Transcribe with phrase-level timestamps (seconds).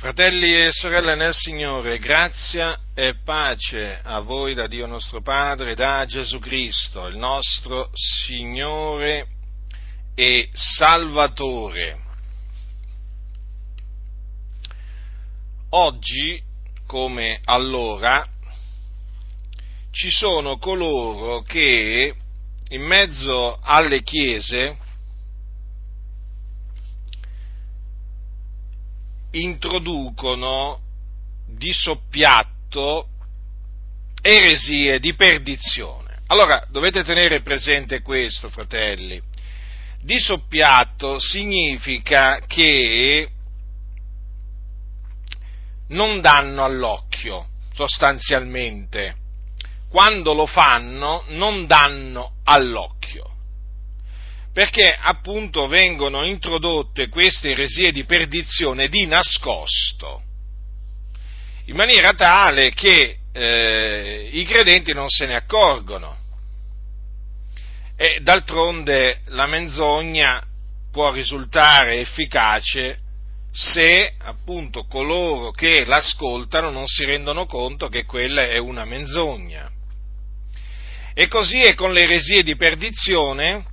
[0.00, 6.06] Fratelli e sorelle nel Signore, grazia e pace a voi da Dio nostro Padre, da
[6.06, 9.26] Gesù Cristo, il nostro Signore
[10.14, 11.98] e Salvatore.
[15.68, 16.42] Oggi,
[16.86, 18.26] come allora,
[19.90, 22.14] ci sono coloro che
[22.70, 24.78] in mezzo alle chiese
[29.32, 30.80] introducono
[31.46, 33.08] di soppiatto
[34.22, 36.22] eresie di perdizione.
[36.26, 39.20] Allora, dovete tenere presente questo, fratelli.
[40.02, 43.28] Di soppiatto significa che
[45.88, 49.16] non danno all'occhio, sostanzialmente.
[49.88, 53.38] Quando lo fanno, non danno all'occhio
[54.52, 60.22] perché appunto vengono introdotte queste eresie di perdizione di nascosto,
[61.66, 66.18] in maniera tale che eh, i credenti non se ne accorgono.
[67.96, 70.42] E d'altronde la menzogna
[70.90, 72.98] può risultare efficace
[73.52, 79.70] se appunto coloro che l'ascoltano non si rendono conto che quella è una menzogna.
[81.14, 83.64] E così è con le eresie di perdizione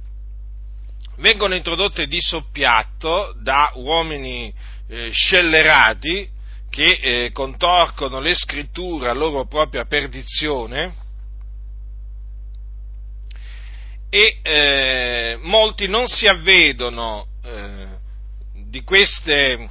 [1.18, 4.54] vengono introdotte di soppiatto da uomini
[4.88, 6.30] eh, scellerati
[6.70, 11.06] che eh, contorcono le scritture a loro propria perdizione
[14.10, 17.88] e eh, molti non si avvedono eh,
[18.70, 19.68] di queste,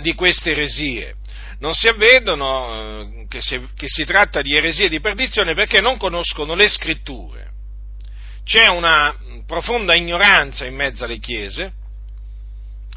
[0.00, 1.16] di queste eresie,
[1.58, 5.96] non si avvedono eh, che si, che si tratta di eresie di perdizione perché non
[5.98, 7.51] conoscono le scritture.
[8.44, 9.14] C'è una
[9.46, 11.72] profonda ignoranza in mezzo alle chiese,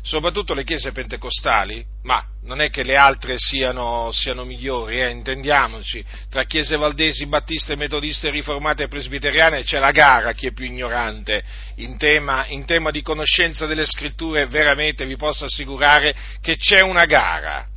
[0.02, 6.06] soprattutto le chiese pentecostali, ma non è che le altre siano, siano migliori, eh, intendiamoci,
[6.30, 11.44] tra chiese valdesi, battiste, metodiste, riformate e presbiteriane c'è la gara chi è più ignorante.
[11.78, 17.06] In tema, in tema di conoscenza delle scritture, veramente vi posso assicurare che c'è una
[17.06, 17.68] gara,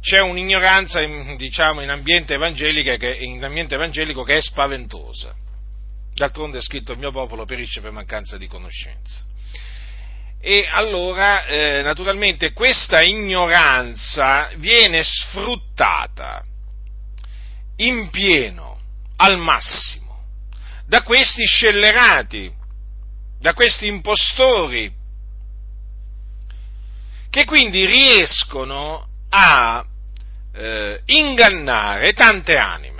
[0.00, 1.04] c'è un'ignoranza
[1.36, 5.44] diciamo, in, ambiente in ambiente evangelico che è spaventosa.
[6.16, 9.22] D'altronde è scritto il mio popolo perisce per mancanza di conoscenza.
[10.40, 16.42] E allora, eh, naturalmente, questa ignoranza viene sfruttata
[17.76, 18.80] in pieno,
[19.16, 20.24] al massimo,
[20.86, 22.50] da questi scellerati,
[23.38, 24.90] da questi impostori,
[27.28, 29.84] che quindi riescono a
[30.54, 32.95] eh, ingannare tante anime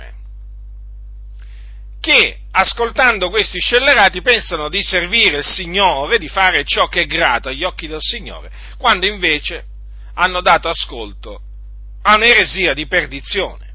[2.07, 7.49] che ascoltando questi scellerati pensano di servire il Signore, di fare ciò che è grato
[7.49, 9.65] agli occhi del Signore, quando invece
[10.13, 11.41] hanno dato ascolto
[12.03, 13.73] a un'eresia di perdizione.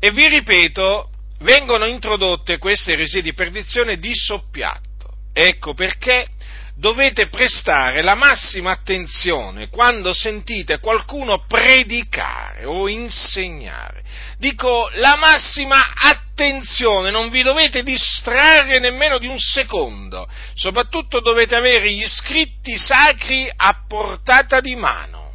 [0.00, 4.82] E vi ripeto, vengono introdotte queste eresie di perdizione di soppiatto.
[5.34, 6.28] Ecco perché
[6.76, 14.02] dovete prestare la massima attenzione quando sentite qualcuno predicare o insegnare.
[14.38, 21.90] Dico la massima attenzione, non vi dovete distrarre nemmeno di un secondo, soprattutto dovete avere
[21.92, 25.32] gli scritti sacri a portata di mano.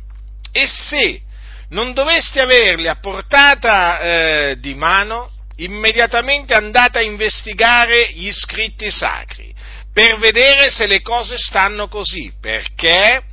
[0.52, 1.22] E se
[1.70, 9.50] non doveste averli a portata eh, di mano, immediatamente andate a investigare gli scritti sacri
[9.94, 13.24] per vedere se le cose stanno così, perché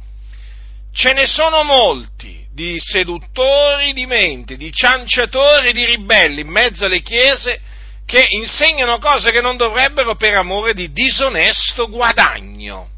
[0.92, 7.02] ce ne sono molti di seduttori di mente, di cianciatori, di ribelli in mezzo alle
[7.02, 7.60] chiese
[8.06, 12.90] che insegnano cose che non dovrebbero per amore di disonesto guadagno.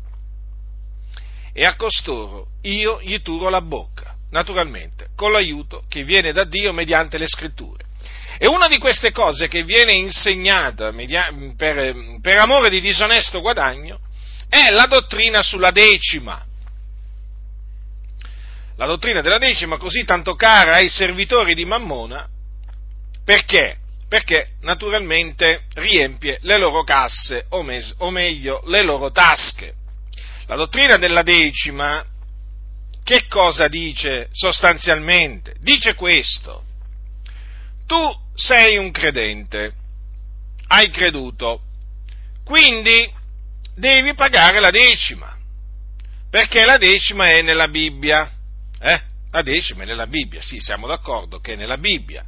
[1.52, 6.72] E a costoro io gli turo la bocca, naturalmente, con l'aiuto che viene da Dio
[6.72, 7.86] mediante le scritture.
[8.38, 10.93] E una di queste cose che viene insegnata
[11.56, 13.99] per, per amore di disonesto guadagno
[14.49, 16.41] è la dottrina sulla decima.
[18.77, 22.28] La dottrina della decima, così tanto cara ai servitori di Mammona,
[23.24, 23.78] perché?
[24.09, 29.74] Perché naturalmente riempie le loro casse, o, mes- o meglio, le loro tasche.
[30.47, 32.04] La dottrina della decima,
[33.03, 35.57] che cosa dice sostanzialmente?
[35.59, 36.62] Dice questo.
[37.88, 39.72] Tu sei un credente,
[40.66, 41.62] hai creduto,
[42.44, 43.10] quindi
[43.74, 45.34] devi pagare la decima,
[46.28, 48.30] perché la decima è nella Bibbia.
[48.78, 49.02] Eh?
[49.30, 52.22] La decima è nella Bibbia, sì, siamo d'accordo che è nella Bibbia.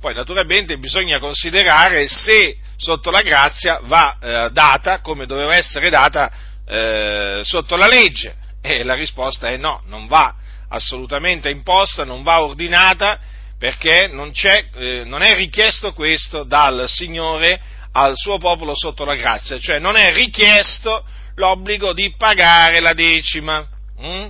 [0.00, 6.28] Poi naturalmente bisogna considerare se sotto la grazia va eh, data come doveva essere data
[6.66, 8.34] eh, sotto la legge.
[8.60, 10.34] E la risposta è no, non va
[10.70, 17.60] assolutamente imposta, non va ordinata, perché non, eh, non, è richiesto questo dal Signore
[17.92, 23.66] al suo popolo sotto la grazia, cioè non è richiesto l'obbligo di pagare la decima.
[24.00, 24.26] Mm?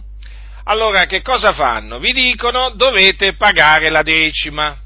[0.65, 1.99] Allora che cosa fanno?
[1.99, 4.77] Vi dicono dovete pagare la decima.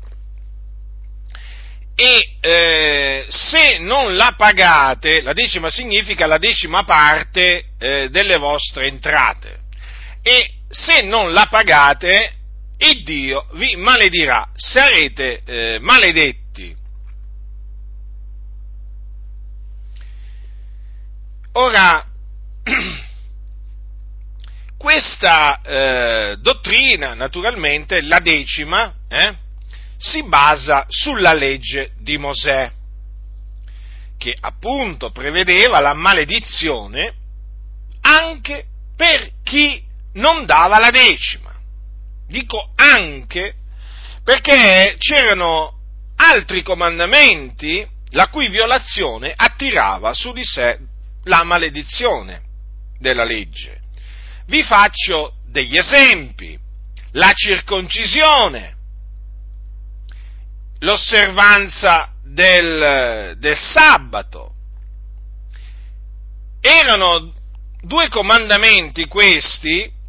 [1.94, 8.86] E eh, se non la pagate, la decima significa la decima parte eh, delle vostre
[8.86, 9.60] entrate.
[10.22, 12.41] E se non la pagate,
[12.90, 16.74] il Dio vi maledirà, sarete eh, maledetti.
[21.52, 22.04] Ora,
[24.76, 29.34] questa eh, dottrina, naturalmente, la decima, eh,
[29.96, 32.70] si basa sulla legge di Mosè,
[34.18, 37.14] che appunto prevedeva la maledizione
[38.00, 38.64] anche
[38.96, 39.82] per chi
[40.14, 41.41] non dava la decima.
[42.32, 43.56] Dico anche
[44.24, 45.74] perché c'erano
[46.16, 50.78] altri comandamenti la cui violazione attirava su di sé
[51.24, 52.40] la maledizione
[52.98, 53.80] della legge.
[54.46, 56.58] Vi faccio degli esempi.
[57.12, 58.76] La circoncisione,
[60.78, 64.54] l'osservanza del, del sabato.
[66.62, 67.34] Erano
[67.82, 70.00] due comandamenti questi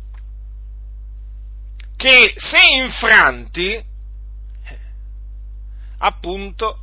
[2.04, 3.82] che se infranti,
[6.00, 6.80] appunto,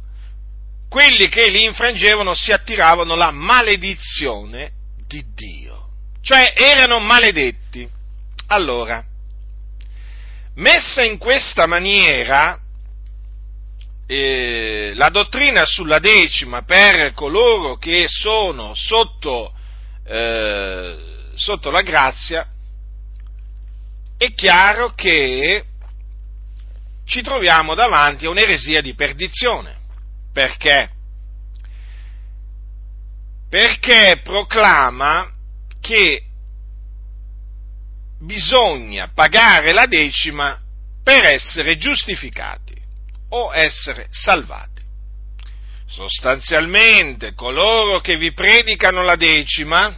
[0.88, 4.72] quelli che li infrangevano si attiravano la maledizione
[5.06, 5.88] di Dio,
[6.22, 7.87] cioè erano maledetti.
[8.46, 9.05] Allora,
[10.55, 12.58] messa in questa maniera,
[14.06, 19.52] eh, la dottrina sulla decima per coloro che sono sotto,
[20.02, 20.96] eh,
[21.34, 22.50] sotto la grazia
[24.20, 25.64] è chiaro che
[27.06, 29.78] ci troviamo davanti a un'eresia di perdizione.
[30.31, 30.90] Perché?
[33.49, 35.32] Perché proclama
[35.81, 36.22] che
[38.19, 40.61] bisogna pagare la decima
[41.02, 42.76] per essere giustificati
[43.31, 44.82] o essere salvati.
[45.87, 49.96] Sostanzialmente coloro che vi predicano la decima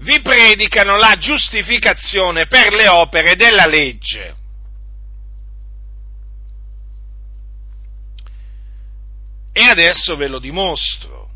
[0.00, 4.34] vi predicano la giustificazione per le opere della legge.
[9.52, 11.28] E adesso ve lo dimostro,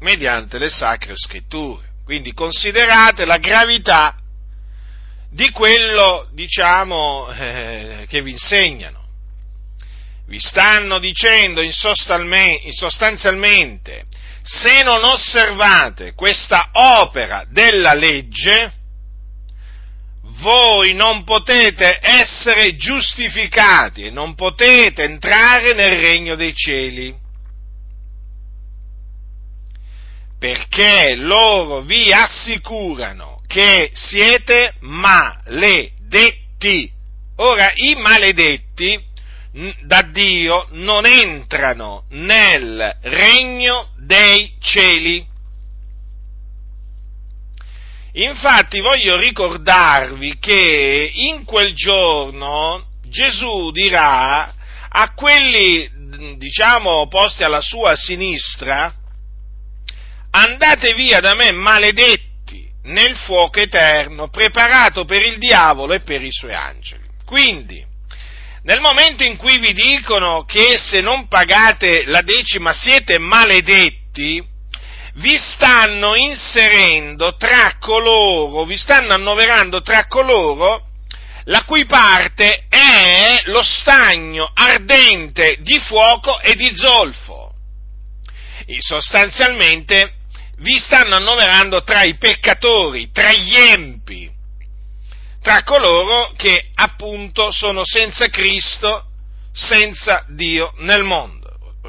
[0.00, 1.88] mediante le sacre scritture.
[2.04, 4.16] Quindi considerate la gravità
[5.30, 8.98] di quello, diciamo, eh, che vi insegnano.
[10.26, 11.60] Vi stanno dicendo
[12.70, 14.06] sostanzialmente
[14.42, 18.78] se non osservate questa opera della legge,
[20.40, 27.14] voi non potete essere giustificati e non potete entrare nel regno dei cieli.
[30.38, 36.90] Perché loro vi assicurano che siete maledetti.
[37.36, 39.08] Ora, i maledetti
[39.82, 45.24] da Dio non entrano nel regno dei cieli.
[48.14, 54.52] Infatti voglio ricordarvi che in quel giorno Gesù dirà
[54.88, 55.88] a quelli,
[56.38, 58.92] diciamo, posti alla sua sinistra,
[60.32, 66.32] andate via da me maledetti nel fuoco eterno preparato per il diavolo e per i
[66.32, 67.06] suoi angeli.
[67.24, 67.86] Quindi,
[68.62, 73.99] nel momento in cui vi dicono che se non pagate la decima siete maledetti,
[75.14, 80.88] vi stanno inserendo tra coloro, vi stanno annoverando tra coloro
[81.44, 87.52] la cui parte è lo stagno ardente di fuoco e di zolfo.
[88.66, 90.14] E sostanzialmente
[90.58, 94.30] vi stanno annoverando tra i peccatori, tra gli empi,
[95.42, 99.06] tra coloro che appunto sono senza Cristo,
[99.52, 101.39] senza Dio nel mondo.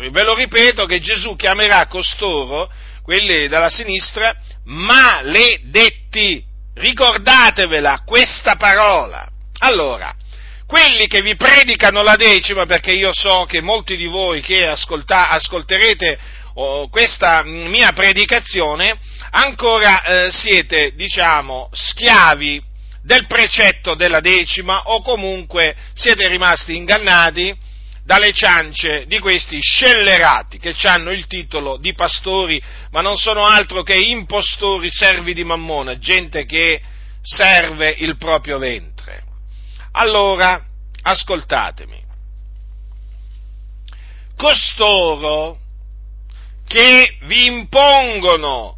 [0.09, 2.71] Ve lo ripeto che Gesù chiamerà costoro,
[3.03, 6.43] quelli dalla sinistra, maledetti.
[6.73, 9.27] Ricordatevela questa parola.
[9.59, 10.15] Allora,
[10.65, 15.29] quelli che vi predicano la decima, perché io so che molti di voi che ascolta,
[15.29, 16.17] ascolterete
[16.53, 18.97] oh, questa mia predicazione,
[19.31, 22.63] ancora eh, siete, diciamo, schiavi
[23.03, 27.53] del precetto della decima o comunque siete rimasti ingannati
[28.03, 33.83] dalle ciance di questi scellerati che hanno il titolo di pastori, ma non sono altro
[33.83, 36.81] che impostori servi di Mammona, gente che
[37.21, 39.23] serve il proprio ventre.
[39.91, 40.63] Allora,
[41.01, 41.99] ascoltatemi.
[44.35, 45.59] Costoro
[46.65, 48.77] che vi impongono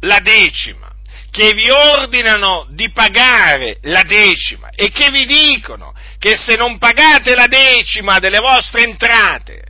[0.00, 0.91] la decima,
[1.32, 7.34] che vi ordinano di pagare la decima e che vi dicono che se non pagate
[7.34, 9.62] la decima delle vostre entrate,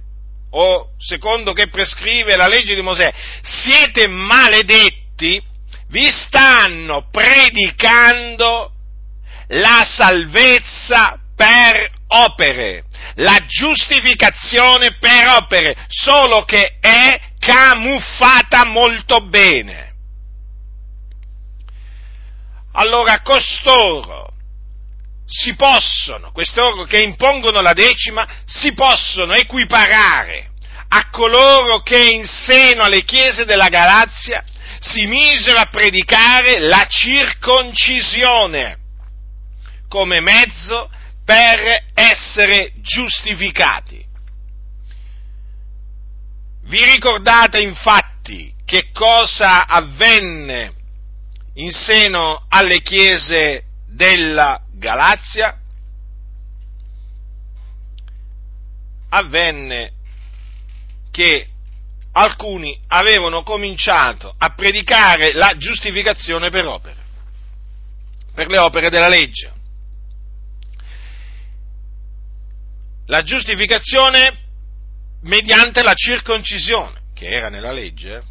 [0.50, 5.40] o secondo che prescrive la legge di Mosè, siete maledetti,
[5.87, 8.73] vi stanno predicando
[9.47, 19.91] la salvezza per opere, la giustificazione per opere, solo che è camuffata molto bene.
[22.73, 24.31] Allora costoro
[25.26, 30.50] si possono, quest'oro che impongono la decima, si possono equiparare
[30.88, 34.45] a coloro che in seno alle chiese della Galazia
[34.79, 38.79] si misero a predicare la circoncisione
[39.88, 40.91] come mezzo
[41.25, 44.05] per essere giustificati.
[46.64, 50.73] Vi ricordate infatti che cosa avvenne
[51.54, 55.59] in seno alle chiese della Galazia?
[59.11, 59.92] Avvenne
[61.11, 61.47] che
[62.12, 66.97] alcuni avevano cominciato a predicare la giustificazione per opere,
[68.35, 69.52] per le opere della legge.
[73.06, 74.38] La giustificazione
[75.23, 78.23] mediante la circoncisione, che era nella legge.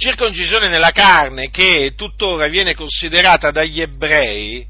[0.00, 4.66] Circoncisione nella carne che tuttora viene considerata dagli ebrei,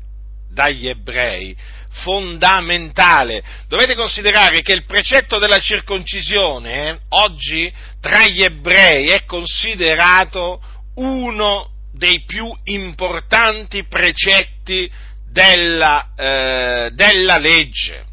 [0.52, 1.56] dagli ebrei
[2.02, 3.40] fondamentale.
[3.68, 10.60] Dovete considerare che il precetto della circoncisione eh, oggi tra gli ebrei è considerato
[10.96, 14.90] uno dei più importanti precetti
[15.30, 18.04] della, eh, della legge.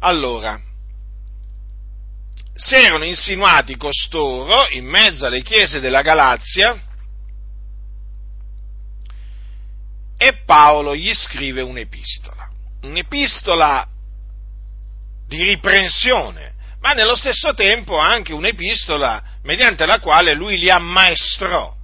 [0.00, 0.60] Allora,
[2.56, 6.80] si erano insinuati costoro in mezzo alle chiese della Galazia
[10.16, 12.50] e Paolo gli scrive un'epistola,
[12.82, 13.86] un'epistola
[15.28, 21.74] di riprensione, ma nello stesso tempo anche un'epistola mediante la quale lui li ammaestrò.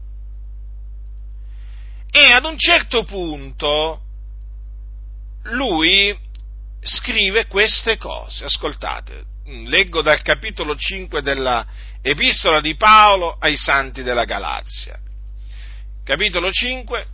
[2.11, 4.01] E ad un certo punto
[5.45, 6.17] lui
[6.81, 11.67] scrive queste cose, ascoltate, leggo dal capitolo 5 della
[12.01, 14.99] epistola di Paolo ai santi della Galazia.
[16.05, 17.07] Capitolo 5,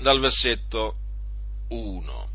[0.00, 0.94] dal versetto
[1.68, 2.28] 1.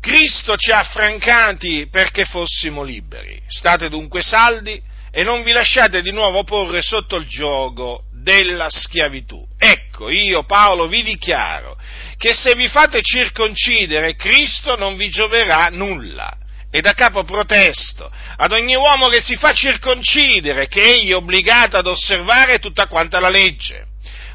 [0.00, 3.40] Cristo ci ha affrancati perché fossimo liberi.
[3.46, 9.44] State dunque saldi e non vi lasciate di nuovo porre sotto il gioco della schiavitù.
[9.58, 11.76] Ecco, io Paolo vi dichiaro
[12.16, 16.36] che se vi fate circoncidere Cristo non vi gioverà nulla.
[16.72, 21.76] E da capo protesto ad ogni uomo che si fa circoncidere che egli è obbligato
[21.76, 23.86] ad osservare tutta quanta la legge.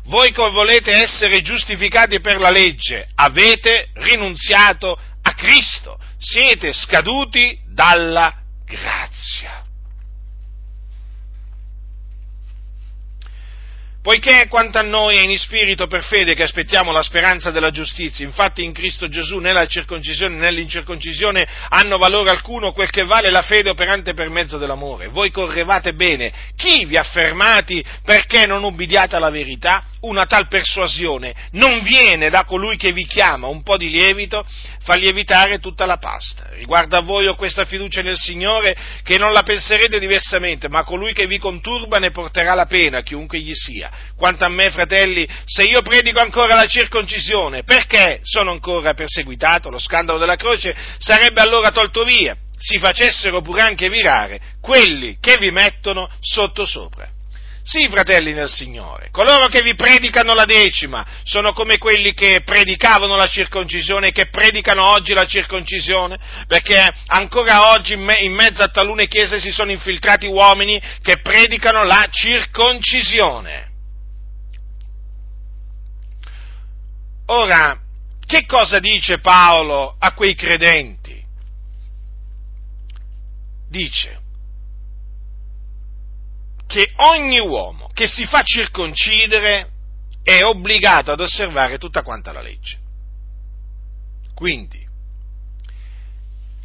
[0.05, 8.33] Voi che volete essere giustificati per la legge, avete rinunziato a Cristo, siete scaduti dalla
[8.65, 9.64] grazia.
[14.05, 18.23] Poiché quanto a noi è in spirito per fede che aspettiamo la speranza della giustizia,
[18.23, 23.31] infatti in Cristo Gesù né la circoncisione né l'incirconcisione hanno valore alcuno, quel che vale
[23.31, 25.07] la fede operante per mezzo dell'amore.
[25.07, 29.83] Voi correvate bene, chi vi ha fermati perché non ubbidiate alla verità?
[30.05, 34.45] Una tal persuasione non viene da colui che vi chiama, un po' di lievito
[34.83, 36.47] fa lievitare tutta la pasta.
[36.51, 41.13] Riguardo a voi ho questa fiducia nel Signore che non la penserete diversamente, ma colui
[41.13, 43.89] che vi conturba ne porterà la pena, chiunque gli sia.
[44.15, 49.71] Quanto a me, fratelli, se io predico ancora la circoncisione, perché sono ancora perseguitato?
[49.71, 55.39] Lo scandalo della croce sarebbe allora tolto via, si facessero pure anche virare quelli che
[55.39, 57.14] vi mettono sotto sopra.
[57.67, 63.15] Sì, fratelli nel Signore, coloro che vi predicano la decima sono come quelli che predicavano
[63.15, 69.07] la circoncisione e che predicano oggi la circoncisione, perché ancora oggi in mezzo a talune
[69.07, 73.71] chiese si sono infiltrati uomini che predicano la circoncisione.
[77.25, 77.81] Ora,
[78.27, 81.19] che cosa dice Paolo a quei credenti?
[83.67, 84.19] Dice,
[86.67, 89.71] che ogni uomo che si fa circoncidere
[90.23, 92.79] è obbligato ad osservare tutta quanta la legge.
[94.33, 94.85] Quindi,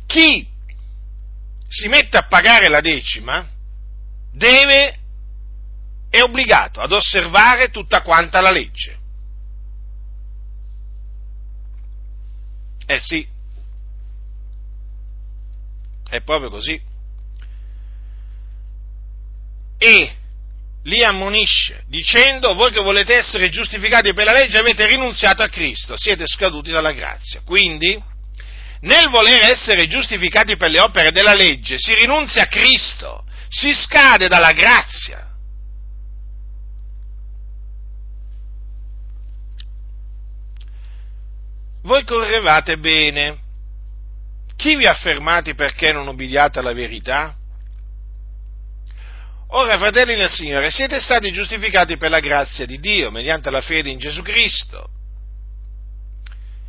[0.07, 0.49] chi
[1.69, 3.49] si mette a pagare la decima
[4.33, 4.99] deve
[6.09, 8.99] è obbligato ad osservare tutta quanta la legge.
[12.87, 13.25] Eh sì,
[16.09, 16.90] è proprio così.
[19.83, 20.15] E
[20.83, 25.97] li ammonisce dicendo voi che volete essere giustificati per la legge avete rinunziato a Cristo,
[25.97, 27.41] siete scaduti dalla grazia.
[27.43, 27.99] Quindi,
[28.81, 34.29] nel voler essere giustificati per le opere della legge si rinunzia a Cristo, si scade
[34.29, 35.27] dalla grazia.
[41.85, 43.39] Voi correvate bene.
[44.57, 47.40] Chi vi ha fermati perché non obbediate alla verità?
[49.53, 53.91] Ora, fratelli del Signore, siete stati giustificati per la grazia di Dio, mediante la fede
[53.91, 54.89] in Gesù Cristo.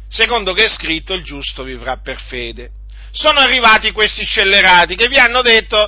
[0.09, 2.71] Secondo che è scritto, il giusto vivrà per fede.
[3.11, 5.87] Sono arrivati questi scellerati che vi hanno detto,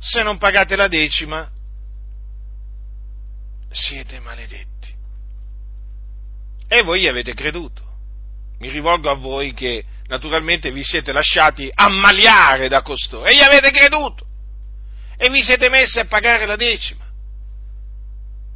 [0.00, 1.48] se non pagate la decima,
[3.70, 4.92] siete maledetti.
[6.66, 7.84] E voi gli avete creduto.
[8.58, 13.70] Mi rivolgo a voi che naturalmente vi siete lasciati ammaliare da costoro e gli avete
[13.70, 14.24] creduto
[15.22, 17.04] e vi siete messi a pagare la decima.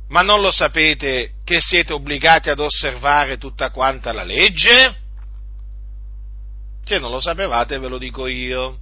[0.09, 4.97] Ma non lo sapete che siete obbligati ad osservare tutta quanta la legge?
[6.83, 8.79] Se non lo sapevate ve lo dico io.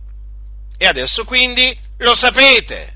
[0.78, 2.94] E adesso quindi lo sapete.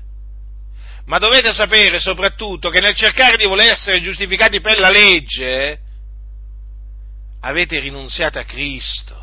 [1.07, 5.79] Ma dovete sapere soprattutto che nel cercare di voler essere giustificati per la legge,
[7.41, 9.15] avete rinunziato a Cristo.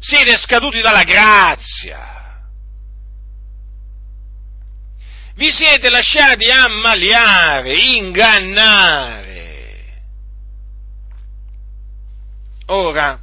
[0.00, 2.19] Siete scaduti dalla grazia
[5.40, 9.32] vi siete lasciati ammaliare, ingannare.
[12.66, 13.18] Ora,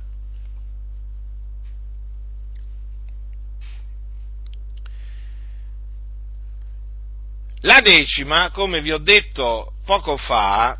[7.60, 10.76] la decima, come vi ho detto poco fa,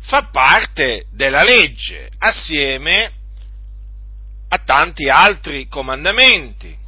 [0.00, 3.10] fa parte della legge assieme
[4.48, 6.80] a tanti altri comandamenti.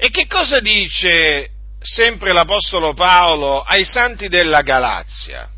[0.00, 5.50] E che cosa dice sempre l'Apostolo Paolo ai santi della Galazia?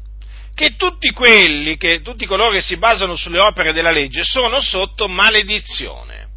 [0.55, 5.09] Che tutti quelli, che tutti coloro che si basano sulle opere della legge sono sotto
[5.09, 6.29] maledizione.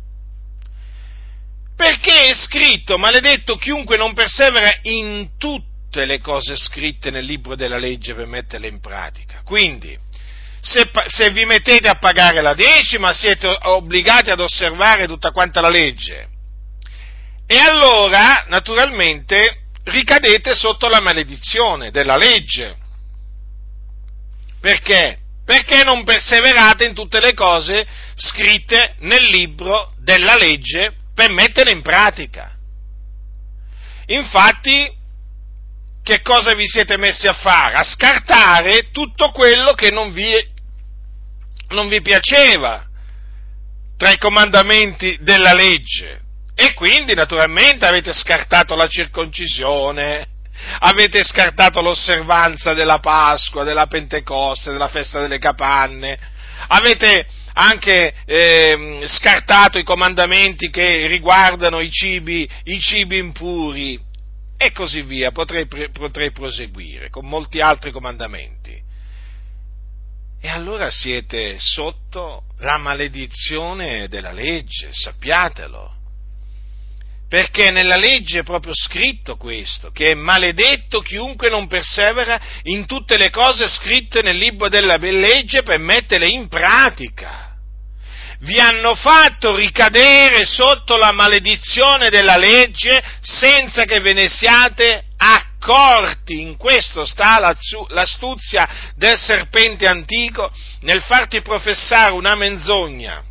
[1.78, 7.78] Perché è scritto, maledetto chiunque non persevera in tutte le cose scritte nel libro della
[7.78, 9.42] legge per metterle in pratica.
[9.46, 9.98] Quindi,
[10.60, 15.70] se, se, vi mettete a pagare la decima, siete obbligati ad osservare tutta quanta la
[15.70, 16.32] legge.
[17.54, 22.76] E allora, naturalmente, ricadete sotto la maledizione della legge.
[24.60, 25.20] Perché?
[25.46, 27.86] Perché non perseverate in tutte le cose
[28.16, 32.58] scritte nel libro della legge per metterle in pratica.
[34.08, 34.92] Infatti,
[36.02, 37.76] che cosa vi siete messi a fare?
[37.76, 40.34] A scartare tutto quello che non vi,
[41.68, 42.84] non vi piaceva
[43.96, 46.22] tra i comandamenti della legge.
[46.56, 50.28] E quindi naturalmente avete scartato la circoncisione,
[50.80, 56.18] avete scartato l'osservanza della Pasqua, della Pentecoste, della festa delle capanne,
[56.68, 64.00] avete anche eh, scartato i comandamenti che riguardano i cibi, i cibi impuri
[64.58, 68.82] e così via, potrei, potrei proseguire con molti altri comandamenti.
[70.40, 75.93] E allora siete sotto la maledizione della legge, sappiatelo
[77.34, 83.18] perché nella legge è proprio scritto questo, che è maledetto chiunque non persevera in tutte
[83.18, 87.56] le cose scritte nel libro della legge per metterle in pratica.
[88.42, 96.40] Vi hanno fatto ricadere sotto la maledizione della legge senza che ve ne siate accorti.
[96.40, 97.40] In questo sta
[97.88, 103.24] l'astuzia del serpente antico nel farti professare una menzogna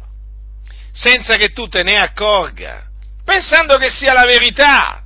[0.92, 2.90] senza che tu te ne accorga
[3.24, 5.02] pensando che sia la verità.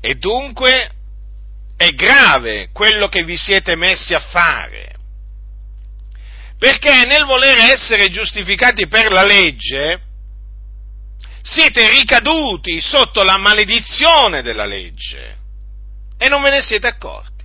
[0.00, 0.90] E dunque
[1.76, 4.94] è grave quello che vi siete messi a fare,
[6.58, 10.02] perché nel voler essere giustificati per la legge,
[11.42, 15.36] siete ricaduti sotto la maledizione della legge
[16.18, 17.44] e non ve ne siete accorti.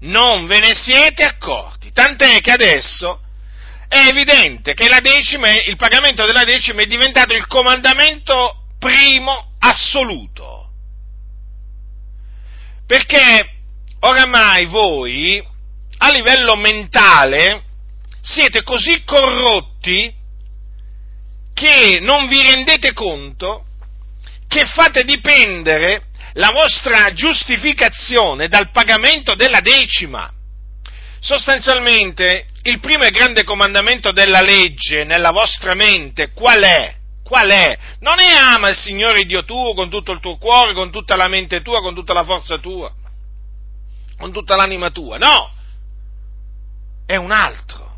[0.00, 3.21] Non ve ne siete accorti, tant'è che adesso
[3.92, 10.70] è evidente che decima, il pagamento della decima è diventato il comandamento primo assoluto.
[12.86, 13.50] Perché
[14.00, 15.46] oramai voi,
[15.98, 17.64] a livello mentale,
[18.22, 20.10] siete così corrotti
[21.52, 23.66] che non vi rendete conto
[24.48, 30.32] che fate dipendere la vostra giustificazione dal pagamento della decima.
[31.20, 36.96] Sostanzialmente, il primo e grande comandamento della legge nella vostra mente qual è?
[37.24, 37.78] Qual è?
[38.00, 41.28] Non è ama il Signore Dio tuo con tutto il tuo cuore, con tutta la
[41.28, 42.92] mente tua, con tutta la forza tua,
[44.18, 45.16] con tutta l'anima tua.
[45.18, 45.50] No!
[47.06, 47.96] È un altro.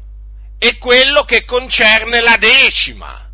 [0.59, 3.29] È quello che concerne la decima.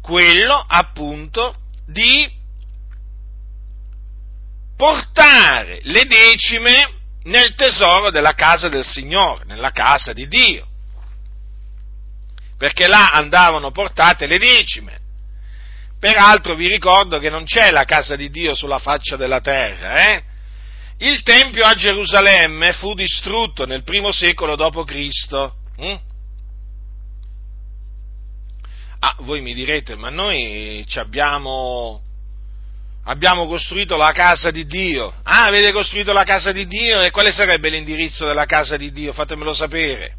[0.00, 1.56] Quello, appunto,
[1.86, 2.30] di
[4.76, 6.97] portare le decime
[7.28, 10.66] nel tesoro della casa del Signore, nella casa di Dio.
[12.56, 14.98] Perché là andavano portate le decime.
[16.00, 20.22] Peraltro vi ricordo che non c'è la casa di Dio sulla faccia della terra, eh?
[20.98, 25.50] Il Tempio a Gerusalemme fu distrutto nel primo secolo d.C.
[25.76, 25.98] Hm?
[29.00, 32.02] Ah, voi mi direte, ma noi abbiamo,
[33.08, 35.12] abbiamo costruito la casa di Dio.
[35.24, 37.00] Ah, avete costruito la casa di Dio?
[37.00, 39.12] E quale sarebbe l'indirizzo della casa di Dio?
[39.12, 40.14] Fatemelo sapere.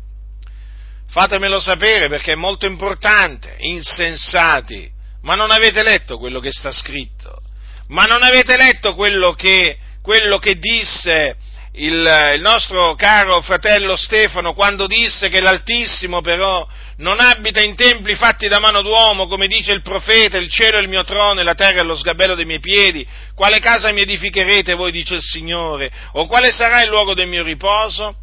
[1.09, 3.55] Fatemelo sapere perché è molto importante.
[3.59, 4.89] Insensati.
[5.21, 7.41] Ma non avete letto quello che sta scritto?
[7.87, 11.35] Ma non avete letto quello che, quello che disse
[11.73, 16.67] il, il, nostro caro fratello Stefano quando disse che l'Altissimo però
[16.99, 20.81] non abita in templi fatti da mano d'uomo, come dice il profeta, il cielo è
[20.81, 23.07] il mio trono e la terra è lo sgabello dei miei piedi.
[23.35, 25.91] Quale casa mi edificherete voi, dice il Signore?
[26.13, 28.15] O quale sarà il luogo del mio riposo?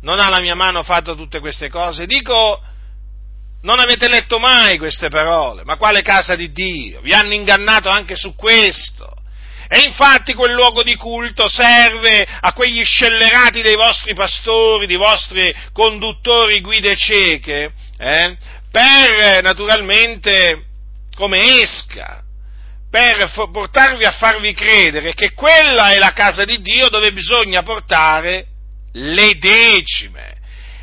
[0.00, 2.06] Non ha la mia mano fatto tutte queste cose?
[2.06, 2.60] Dico,
[3.62, 7.00] non avete letto mai queste parole, ma quale casa di Dio?
[7.02, 9.12] Vi hanno ingannato anche su questo.
[9.68, 15.54] E infatti quel luogo di culto serve a quegli scellerati dei vostri pastori, dei vostri
[15.72, 17.72] conduttori, guide cieche,
[18.04, 18.36] eh,
[18.70, 20.64] per naturalmente
[21.16, 22.22] come esca,
[22.90, 28.46] per portarvi a farvi credere che quella è la casa di Dio dove bisogna portare
[28.92, 30.36] le decime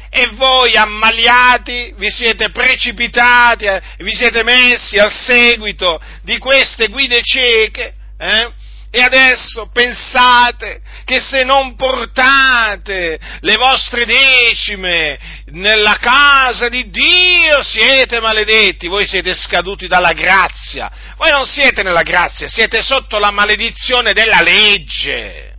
[0.10, 7.22] e voi ammaliati vi siete precipitati, eh, vi siete messi al seguito di queste guide
[7.22, 8.52] cieche, eh?
[8.94, 18.20] E adesso pensate che se non portate le vostre decime nella casa di Dio siete
[18.20, 24.12] maledetti, voi siete scaduti dalla grazia, voi non siete nella grazia, siete sotto la maledizione
[24.12, 25.56] della legge,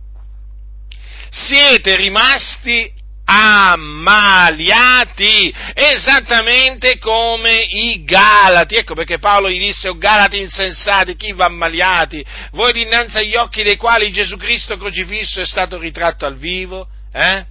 [1.31, 2.93] siete rimasti
[3.35, 5.11] ammaliati,
[5.73, 8.75] esattamente come i Galati.
[8.75, 12.23] Ecco perché Paolo gli disse, o Galati insensati, chi va ammaliati?
[12.51, 16.87] Voi dinanzi agli occhi dei quali Gesù Cristo crocifisso è stato ritratto al vivo?
[17.11, 17.45] Eh?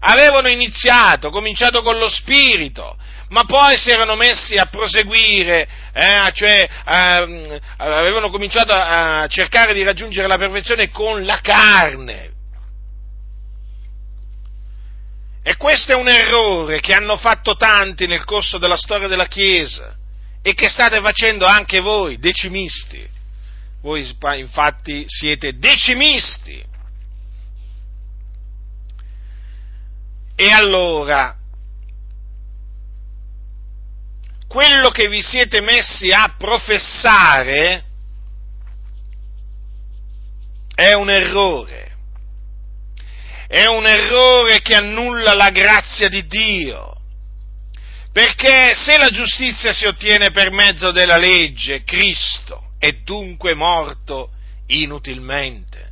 [0.00, 2.96] Avevano iniziato, cominciato con lo spirito,
[3.28, 9.82] ma poi si erano messi a proseguire, eh, cioè eh, avevano cominciato a cercare di
[9.82, 12.36] raggiungere la perfezione con la carne
[15.48, 19.96] E questo è un errore che hanno fatto tanti nel corso della storia della Chiesa
[20.42, 23.08] e che state facendo anche voi, decimisti.
[23.80, 26.62] Voi infatti siete decimisti.
[30.36, 31.34] E allora,
[34.46, 37.84] quello che vi siete messi a professare
[40.74, 41.87] è un errore
[43.48, 46.94] è un errore che annulla la grazia di Dio.
[48.12, 54.30] Perché se la giustizia si ottiene per mezzo della legge, Cristo è dunque morto
[54.66, 55.88] inutilmente.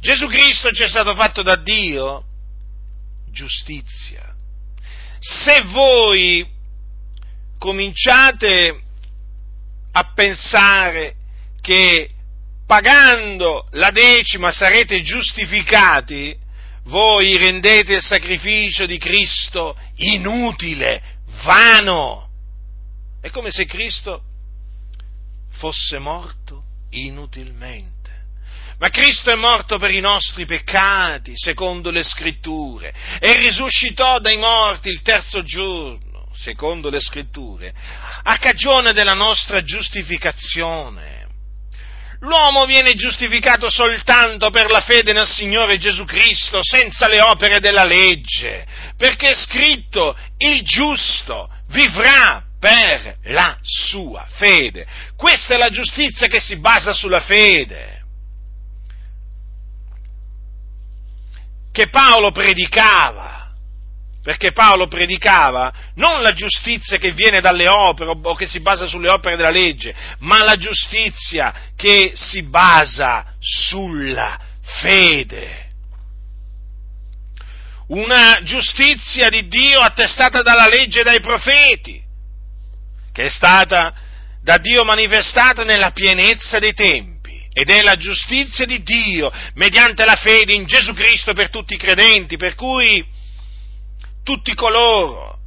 [0.00, 2.24] Gesù Cristo ci è stato fatto da Dio
[3.32, 4.34] giustizia.
[5.18, 6.46] Se voi
[7.58, 8.80] cominciate
[9.92, 11.14] a pensare
[11.60, 12.10] che
[12.66, 16.44] pagando la decima sarete giustificati,
[16.86, 21.02] voi rendete il sacrificio di Cristo inutile,
[21.44, 22.28] vano.
[23.20, 24.22] È come se Cristo
[25.52, 27.94] fosse morto inutilmente.
[28.78, 34.90] Ma Cristo è morto per i nostri peccati, secondo le scritture, e risuscitò dai morti
[34.90, 37.72] il terzo giorno, secondo le scritture,
[38.22, 41.15] a cagione della nostra giustificazione
[42.26, 47.84] L'uomo viene giustificato soltanto per la fede nel Signore Gesù Cristo, senza le opere della
[47.84, 54.86] legge, perché è scritto il giusto vivrà per la sua fede.
[55.16, 58.02] Questa è la giustizia che si basa sulla fede.
[61.70, 63.35] Che Paolo predicava
[64.26, 69.08] perché Paolo predicava non la giustizia che viene dalle opere o che si basa sulle
[69.08, 74.36] opere della legge, ma la giustizia che si basa sulla
[74.80, 75.68] fede.
[77.86, 82.02] Una giustizia di Dio attestata dalla legge e dai profeti,
[83.12, 83.94] che è stata
[84.42, 90.16] da Dio manifestata nella pienezza dei tempi ed è la giustizia di Dio mediante la
[90.16, 93.14] fede in Gesù Cristo per tutti i credenti, per cui
[94.26, 95.38] tutti coloro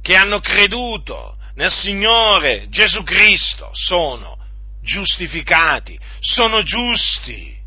[0.00, 4.38] che hanno creduto nel Signore Gesù Cristo sono
[4.80, 7.58] giustificati, sono giusti.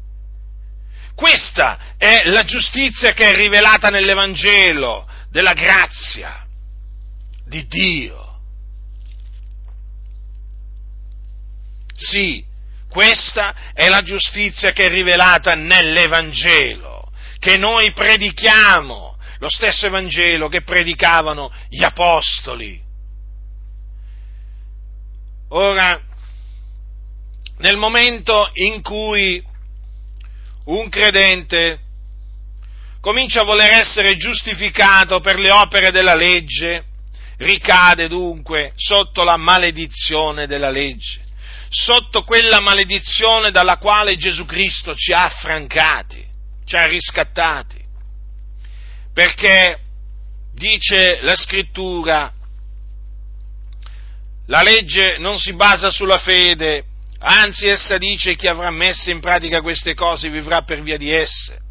[1.14, 6.48] Questa è la giustizia che è rivelata nell'Evangelo della grazia
[7.46, 8.40] di Dio.
[11.94, 12.42] Sì,
[12.90, 19.13] questa è la giustizia che è rivelata nell'Evangelo, che noi predichiamo,
[19.44, 22.82] lo stesso Evangelo che predicavano gli Apostoli.
[25.50, 26.02] Ora,
[27.58, 29.44] nel momento in cui
[30.68, 31.78] un credente
[33.02, 36.86] comincia a voler essere giustificato per le opere della legge,
[37.40, 41.22] ricade dunque sotto la maledizione della legge
[41.76, 46.24] sotto quella maledizione dalla quale Gesù Cristo ci ha affrancati,
[46.66, 47.83] ci ha riscattati.
[49.14, 49.80] Perché
[50.54, 52.34] dice la scrittura,
[54.48, 56.86] la legge non si basa sulla fede,
[57.20, 61.62] anzi essa dice chi avrà messo in pratica queste cose vivrà per via di esse.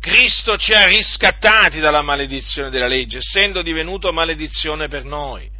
[0.00, 5.50] Cristo ci ha riscattati dalla maledizione della legge, essendo divenuto maledizione per noi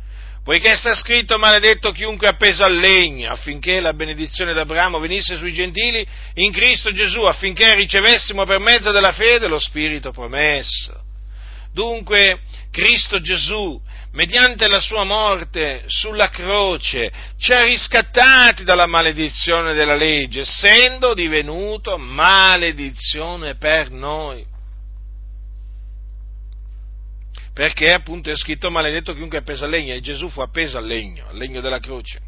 [0.45, 5.55] poiché sta scritto maledetto chiunque è appeso al legno, affinché la benedizione d'Abramo venisse sui
[5.55, 11.03] gentili in Cristo Gesù, affinché ricevessimo per mezzo della fede lo Spirito promesso.
[11.73, 13.81] Dunque, Cristo Gesù,
[14.13, 21.97] mediante la sua morte sulla croce, ci ha riscattati dalla maledizione della legge, essendo divenuto
[21.97, 24.53] maledizione per noi.
[27.55, 30.87] Perché appunto è scritto maledetto chiunque è appeso al legno e Gesù fu appeso al
[30.87, 32.21] legno, al legno della croce.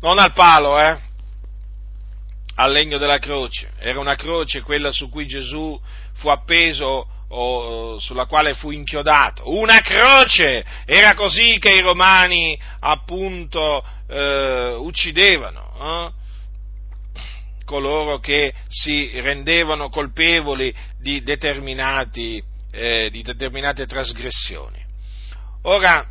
[0.00, 0.98] Non al palo, eh?
[2.54, 3.72] Al legno della croce.
[3.76, 5.78] Era una croce quella su cui Gesù
[6.12, 9.50] fu appeso o sulla quale fu inchiodato.
[9.50, 10.64] Una croce!
[10.84, 15.72] Era così che i romani appunto eh, uccidevano.
[15.80, 16.22] Eh?
[17.64, 22.42] coloro che si rendevano colpevoli di determinati
[22.74, 24.82] eh, di determinate trasgressioni.
[25.62, 26.06] Ora,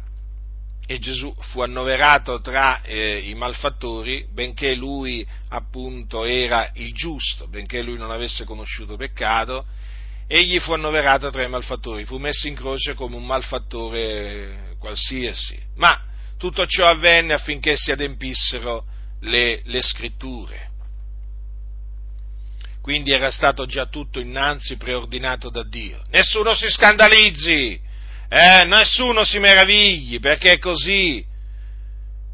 [0.86, 7.82] e Gesù fu annoverato tra eh, i malfattori, benché lui appunto era il giusto, benché
[7.82, 9.66] lui non avesse conosciuto peccato,
[10.28, 15.58] egli fu annoverato tra i malfattori, fu messo in croce come un malfattore qualsiasi.
[15.76, 16.02] Ma
[16.38, 18.86] tutto ciò avvenne affinché si adempissero
[19.22, 20.72] le, le scritture
[22.84, 26.02] quindi era stato già tutto innanzi preordinato da Dio.
[26.10, 27.80] Nessuno si scandalizzi,
[28.28, 31.26] eh, nessuno si meravigli, perché è così.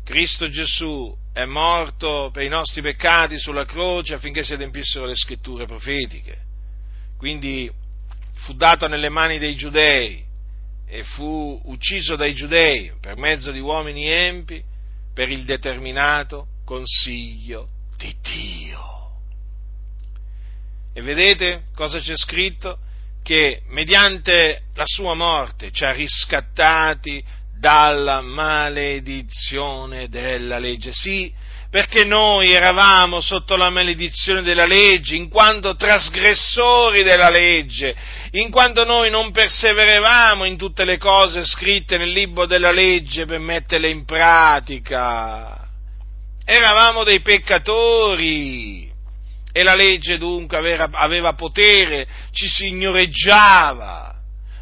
[0.03, 5.67] Cristo Gesù è morto per i nostri peccati sulla croce affinché si adempissero le scritture
[5.67, 6.39] profetiche.
[7.15, 7.71] Quindi
[8.37, 10.25] fu dato nelle mani dei giudei
[10.87, 14.63] e fu ucciso dai giudei per mezzo di uomini empi
[15.13, 18.98] per il determinato consiglio di Dio.
[20.99, 22.77] E vedete cosa c'è scritto?
[23.23, 27.23] Che mediante la sua morte ci ha riscattati
[27.57, 30.91] dalla maledizione della legge.
[30.91, 31.33] Sì,
[31.71, 37.95] perché noi eravamo sotto la maledizione della legge, in quanto trasgressori della legge,
[38.31, 43.39] in quanto noi non perseveravamo in tutte le cose scritte nel libro della legge per
[43.39, 45.65] metterle in pratica.
[46.43, 48.88] Eravamo dei peccatori
[49.59, 54.15] e la legge dunque aveva, aveva potere, ci signoreggiava,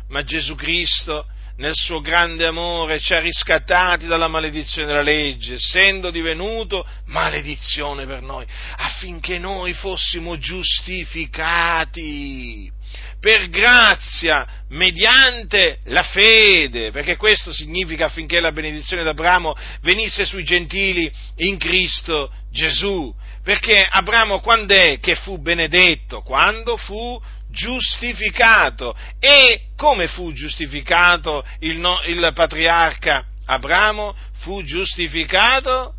[0.10, 6.10] ma Gesù Cristo nel suo grande amore ci ha riscattati dalla maledizione della legge, essendo
[6.10, 12.74] divenuto maledizione per noi, affinché noi fossimo giustificati
[13.20, 21.12] per grazia, mediante la fede, perché questo significa affinché la benedizione d'Abramo venisse sui gentili
[21.38, 23.12] in Cristo Gesù.
[23.48, 26.22] Perché Abramo quando è che fu benedetto?
[26.22, 27.18] Quando fu
[27.50, 28.94] giustificato.
[29.22, 34.14] E come fu giustificato il, no, il patriarca Abramo?
[34.40, 35.94] Fu giustificato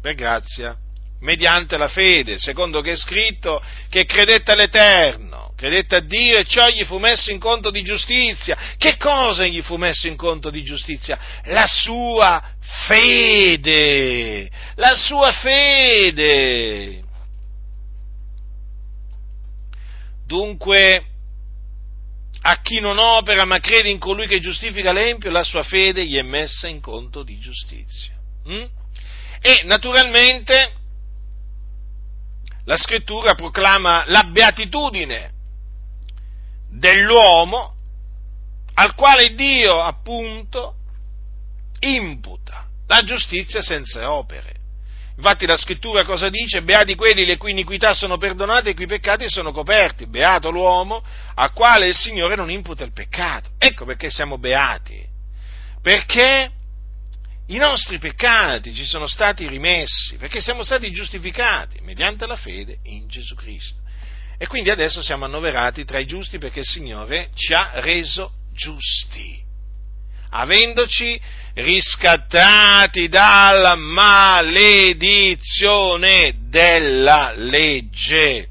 [0.00, 0.76] per grazia,
[1.18, 6.68] mediante la fede, secondo che è scritto che credette all'Eterno credette a Dio e ciò
[6.68, 8.56] gli fu messo in conto di giustizia.
[8.76, 11.18] Che cosa gli fu messo in conto di giustizia?
[11.46, 12.40] La sua
[12.86, 17.02] fede, la sua fede.
[20.24, 21.04] Dunque,
[22.42, 26.16] a chi non opera ma crede in colui che giustifica l'empio, la sua fede gli
[26.16, 28.14] è messa in conto di giustizia.
[28.48, 28.64] Mm?
[29.40, 30.72] E naturalmente
[32.64, 35.32] la scrittura proclama la beatitudine
[36.78, 37.74] dell'uomo
[38.74, 40.74] al quale Dio appunto
[41.80, 44.56] imputa la giustizia senza opere.
[45.16, 46.62] Infatti la scrittura cosa dice?
[46.62, 50.06] Beati quelli le cui iniquità sono perdonate e i cui peccati sono coperti.
[50.06, 51.02] Beato l'uomo
[51.34, 53.50] a quale il Signore non imputa il peccato.
[53.58, 55.04] Ecco perché siamo beati.
[55.82, 56.52] Perché
[57.48, 63.08] i nostri peccati ci sono stati rimessi, perché siamo stati giustificati mediante la fede in
[63.08, 63.80] Gesù Cristo.
[64.38, 69.42] E quindi adesso siamo annoverati tra i giusti perché il Signore ci ha reso giusti,
[70.30, 71.20] avendoci
[71.54, 78.48] riscattati dalla maledizione della legge.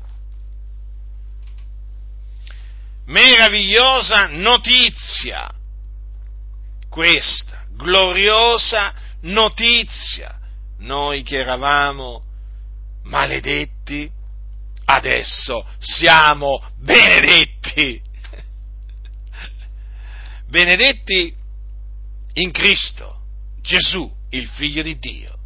[3.06, 5.50] Meravigliosa notizia
[6.90, 10.38] questa, gloriosa notizia.
[10.80, 12.24] Noi che eravamo
[13.04, 14.12] maledetti,
[14.90, 18.02] adesso siamo benedetti.
[20.48, 21.36] Benedetti
[22.34, 23.22] in Cristo,
[23.62, 25.38] Gesù, il figlio di Dio,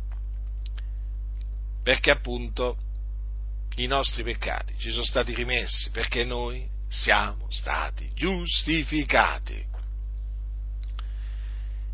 [1.84, 2.78] perché appunto
[3.78, 9.70] i nostri peccati ci sono stati rimessi, perché noi siamo stati giustificati.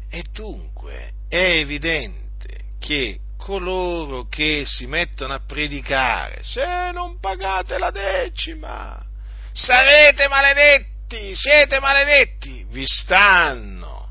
[0.10, 7.92] E dunque è evidente che coloro che si mettono a predicare, se non pagate la
[7.92, 9.02] decima,
[9.54, 14.10] sarete maledetti, siete maledetti, vi stanno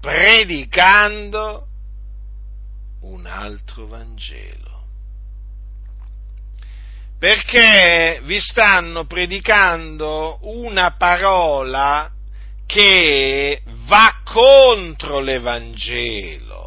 [0.00, 1.66] predicando
[3.00, 4.64] un altro Vangelo.
[7.18, 12.10] Perché vi stanno predicando una parola
[12.66, 16.65] che va contro l'Evangelo.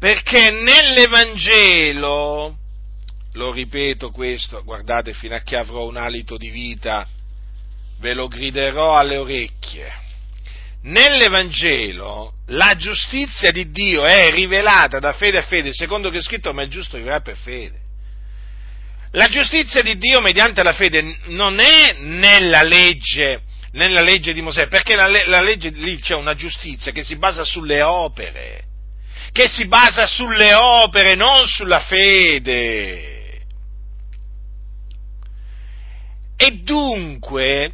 [0.00, 2.56] Perché nell'Evangelo,
[3.34, 7.06] lo ripeto questo, guardate fino a che avrò un alito di vita,
[8.00, 10.08] ve lo griderò alle orecchie
[10.82, 16.52] nell'Evangelo la giustizia di Dio è rivelata da fede a fede, secondo che è scritto,
[16.52, 17.78] ma il giusto vivrà per fede.
[19.12, 24.68] La giustizia di Dio mediante la fede non è nella legge, nella legge di Mosè,
[24.68, 28.64] perché la, la legge lì c'è una giustizia che si basa sulle opere,
[29.32, 33.18] che si basa sulle opere, non sulla fede.
[36.36, 37.72] E dunque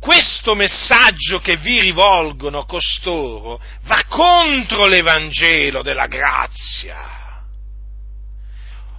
[0.00, 7.42] questo messaggio che vi rivolgono costoro va contro l'Evangelo della grazia.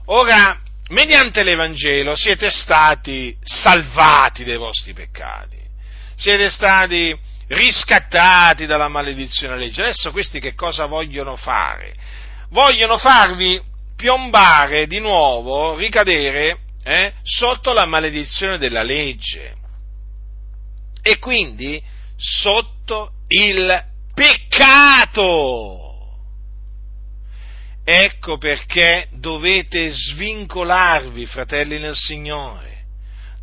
[0.06, 5.58] Ora, mediante l'Evangelo siete stati salvati dai vostri peccati,
[6.15, 7.17] siete stati
[7.48, 9.82] riscattati dalla maledizione della legge.
[9.82, 11.94] Adesso questi che cosa vogliono fare?
[12.50, 13.62] Vogliono farvi
[13.96, 19.56] piombare di nuovo, ricadere eh, sotto la maledizione della legge
[21.02, 21.82] e quindi
[22.16, 23.84] sotto il
[24.14, 25.86] peccato.
[27.84, 32.77] Ecco perché dovete svincolarvi, fratelli nel Signore.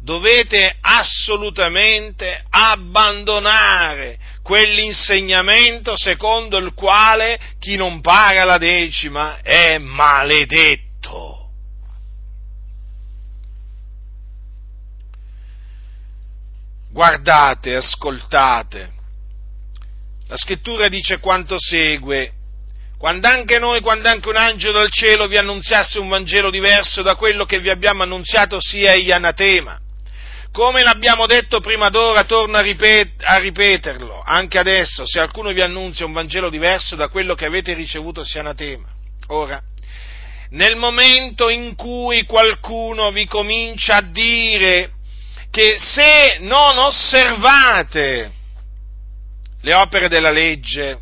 [0.05, 11.45] Dovete assolutamente abbandonare quell'insegnamento secondo il quale chi non paga la decima è maledetto.
[16.95, 18.93] guardate, ascoltate.
[20.29, 22.33] La scrittura dice quanto segue.
[22.97, 27.17] Quando anche noi, quando anche un angelo dal cielo vi annunziasse un Vangelo diverso da
[27.17, 29.79] quello che vi abbiamo annunziato, sia egli anatema.
[30.55, 35.61] Come l'abbiamo detto prima d'ora, torno a, ripet- a ripeterlo, anche adesso, se qualcuno vi
[35.61, 38.87] annunzia un Vangelo diverso da quello che avete ricevuto, sia anatema.
[39.31, 39.61] Ora,
[40.51, 44.93] nel momento in cui qualcuno vi comincia a dire
[45.51, 48.31] che se non osservate
[49.61, 51.01] le opere della legge,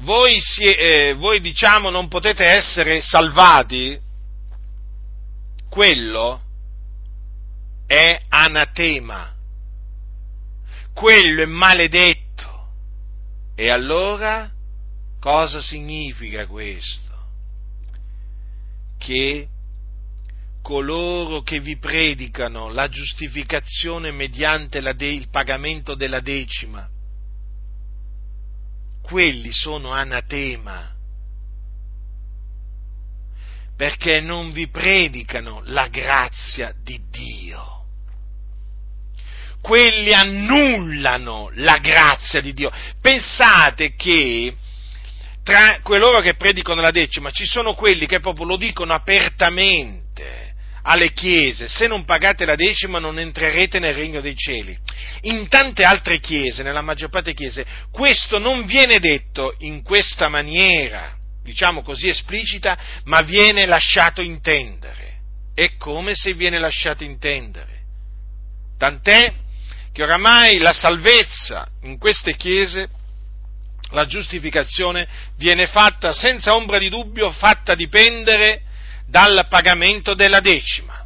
[0.00, 3.98] voi, si, eh, voi diciamo non potete essere salvati,
[5.70, 6.42] quello
[7.90, 9.34] è anatema,
[10.94, 12.68] quello è maledetto.
[13.56, 14.48] E allora
[15.18, 17.10] cosa significa questo?
[18.96, 19.48] Che
[20.62, 26.88] coloro che vi predicano la giustificazione mediante de- il pagamento della decima,
[29.02, 30.94] quelli sono anatema,
[33.76, 37.78] perché non vi predicano la grazia di Dio.
[39.60, 42.72] Quelli annullano la grazia di Dio.
[43.00, 44.54] Pensate che
[45.42, 50.48] tra coloro che predicano la decima ci sono quelli che proprio lo dicono apertamente
[50.82, 54.76] alle chiese, se non pagate la decima non entrerete nel regno dei cieli.
[55.22, 60.28] In tante altre chiese, nella maggior parte delle chiese, questo non viene detto in questa
[60.28, 65.18] maniera, diciamo così esplicita, ma viene lasciato intendere.
[65.54, 67.78] È come se viene lasciato intendere.
[68.78, 69.32] Tant'è
[69.92, 72.88] che oramai la salvezza in queste chiese
[73.90, 78.62] la giustificazione viene fatta senza ombra di dubbio, fatta dipendere
[79.06, 81.04] dal pagamento della decima.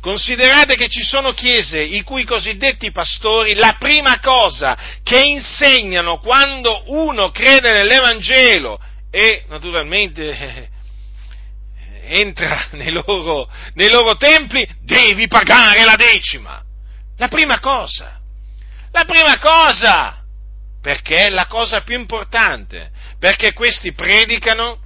[0.00, 6.82] Considerate che ci sono chiese i cui cosiddetti pastori la prima cosa che insegnano quando
[6.86, 8.78] uno crede nell'Evangelo
[9.10, 10.68] e naturalmente
[12.04, 16.62] entra nei loro, nei loro templi, devi pagare la decima.
[17.16, 18.20] La prima cosa.
[18.94, 20.22] La prima cosa
[20.80, 24.78] perché è la cosa più importante, perché questi predicano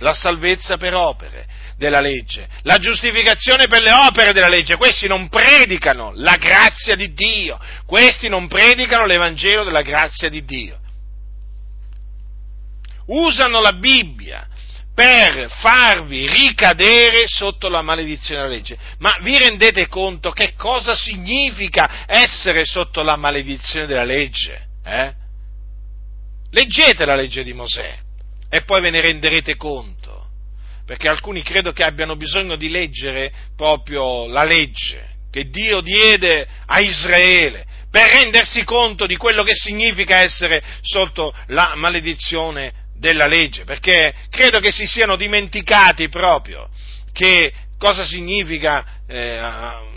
[0.00, 1.46] la salvezza per opere
[1.78, 7.14] della legge, la giustificazione per le opere della legge, questi non predicano la grazia di
[7.14, 10.78] Dio, questi non predicano l'Evangelo della grazia di Dio.
[13.06, 14.46] Usano la Bibbia
[14.96, 18.78] per farvi ricadere sotto la maledizione della legge.
[18.96, 24.66] Ma vi rendete conto che cosa significa essere sotto la maledizione della legge?
[24.82, 25.12] Eh?
[26.50, 27.98] Leggete la legge di Mosè
[28.48, 30.28] e poi ve ne renderete conto,
[30.86, 36.80] perché alcuni credo che abbiano bisogno di leggere proprio la legge che Dio diede a
[36.80, 44.14] Israele per rendersi conto di quello che significa essere sotto la maledizione della legge, perché
[44.30, 46.68] credo che si siano dimenticati proprio
[47.12, 49.40] che cosa significa eh,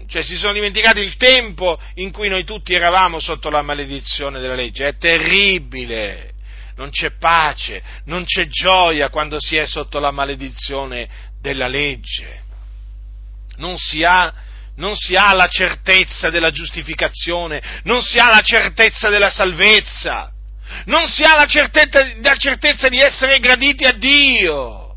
[0.09, 4.55] cioè si sono dimenticati il tempo in cui noi tutti eravamo sotto la maledizione della
[4.55, 4.87] legge.
[4.87, 6.33] È terribile,
[6.75, 11.07] non c'è pace, non c'è gioia quando si è sotto la maledizione
[11.39, 12.41] della legge.
[13.57, 14.33] Non si ha,
[14.77, 20.31] non si ha la certezza della giustificazione, non si ha la certezza della salvezza,
[20.85, 24.95] non si ha la certezza, la certezza di essere graditi a Dio.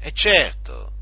[0.00, 0.92] E certo,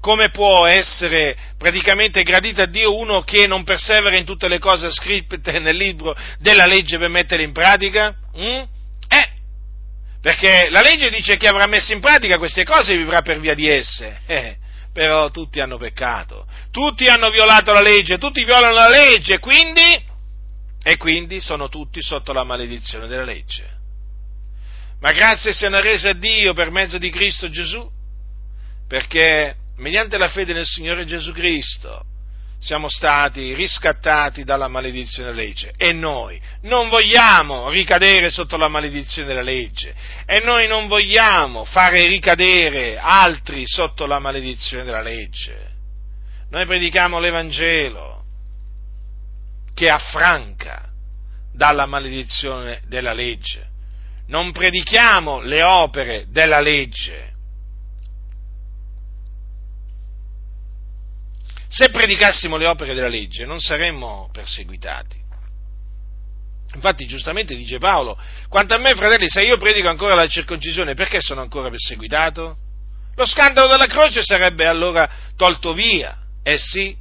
[0.00, 4.90] come può essere praticamente gradito a Dio uno che non persevera in tutte le cose
[4.90, 8.14] scritte nel libro della legge per metterle in pratica?
[8.36, 8.62] Mm?
[9.08, 9.28] Eh,
[10.20, 13.54] perché la legge dice che chi avrà messo in pratica queste cose vivrà per via
[13.54, 14.20] di esse.
[14.26, 14.56] Eh,
[14.92, 19.82] però tutti hanno peccato, tutti hanno violato la legge, tutti violano la legge, quindi,
[20.82, 23.80] e quindi sono tutti sotto la maledizione della legge.
[25.00, 27.88] Ma grazie siano rese a Dio per mezzo di Cristo Gesù,
[28.86, 32.04] perché mediante la fede nel Signore Gesù Cristo,
[32.62, 39.26] siamo stati riscattati dalla maledizione della legge e noi non vogliamo ricadere sotto la maledizione
[39.26, 39.92] della legge
[40.24, 45.70] e noi non vogliamo fare ricadere altri sotto la maledizione della legge.
[46.50, 48.21] Noi predichiamo l'Evangelo
[49.74, 50.90] che affranca
[51.52, 53.70] dalla maledizione della legge.
[54.26, 57.32] Non predichiamo le opere della legge,
[61.72, 65.18] Se predicassimo le opere della legge non saremmo perseguitati.
[66.74, 68.20] Infatti giustamente dice Paolo,
[68.50, 72.56] quanto a me fratelli, se io predico ancora la circoncisione, perché sono ancora perseguitato?
[73.14, 76.18] Lo scandalo della croce sarebbe allora tolto via.
[76.42, 76.94] Eh sì,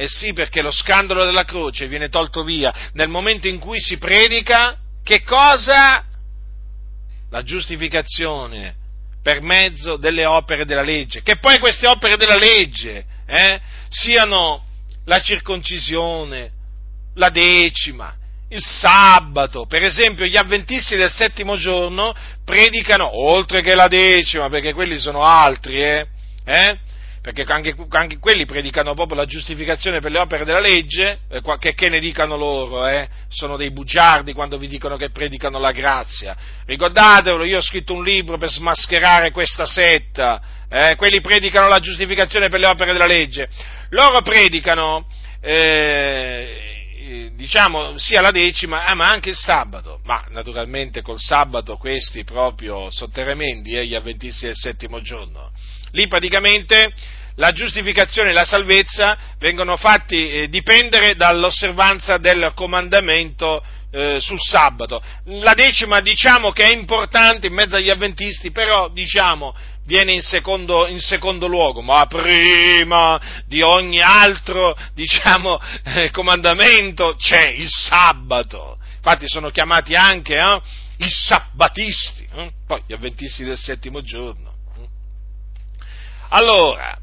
[0.00, 3.98] eh sì, perché lo scandalo della croce viene tolto via nel momento in cui si
[3.98, 6.04] predica che cosa?
[7.30, 8.76] La giustificazione
[9.20, 11.22] per mezzo delle opere della legge.
[11.22, 14.64] Che poi queste opere della legge eh, siano
[15.06, 16.52] la circoncisione,
[17.16, 18.14] la decima,
[18.50, 19.66] il sabato.
[19.66, 25.24] Per esempio, gli avventisti del settimo giorno predicano, oltre che la decima, perché quelli sono
[25.24, 26.06] altri, eh,
[26.44, 26.78] eh
[27.20, 31.74] perché anche, anche, quelli predicano proprio la giustificazione per le opere della legge, eh, che,
[31.74, 33.08] che, ne dicano loro, eh?
[33.28, 36.36] sono dei bugiardi quando vi dicono che predicano la grazia.
[36.64, 40.96] Ricordatevelo, io ho scritto un libro per smascherare questa setta, eh?
[40.96, 43.48] quelli predicano la giustificazione per le opere della legge,
[43.90, 45.06] loro predicano,
[45.40, 46.68] eh,
[47.34, 52.88] diciamo, sia la decima, eh, ma anche il sabato, ma naturalmente col sabato questi proprio
[52.88, 55.50] eh, gli avventisti del settimo giorno.
[55.92, 56.92] Lì praticamente
[57.36, 65.02] la giustificazione e la salvezza vengono fatti eh, dipendere dall'osservanza del comandamento eh, sul sabato.
[65.24, 70.86] La decima diciamo che è importante in mezzo agli avventisti, però diciamo viene in secondo,
[70.86, 78.78] in secondo luogo, ma prima di ogni altro diciamo, eh, comandamento c'è il sabato.
[78.96, 80.60] Infatti sono chiamati anche eh,
[80.98, 82.50] i sabbatisti, eh?
[82.66, 84.47] poi gli avventisti del settimo giorno.
[86.30, 86.96] Allora,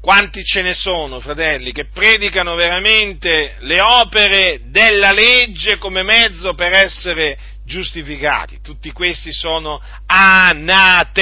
[0.00, 6.72] quanti ce ne sono, fratelli, che predicano veramente le opere della legge come mezzo per
[6.72, 8.60] essere giustificati?
[8.62, 11.16] Tutti questi sono anatema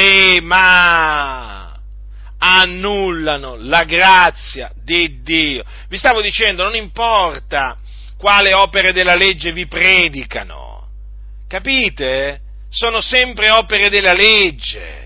[2.38, 5.64] annullano la grazia di Dio.
[5.88, 7.78] Vi stavo dicendo, non importa
[8.18, 10.88] quale opere della legge vi predicano,
[11.48, 12.40] capite?
[12.68, 15.03] Sono sempre opere della legge.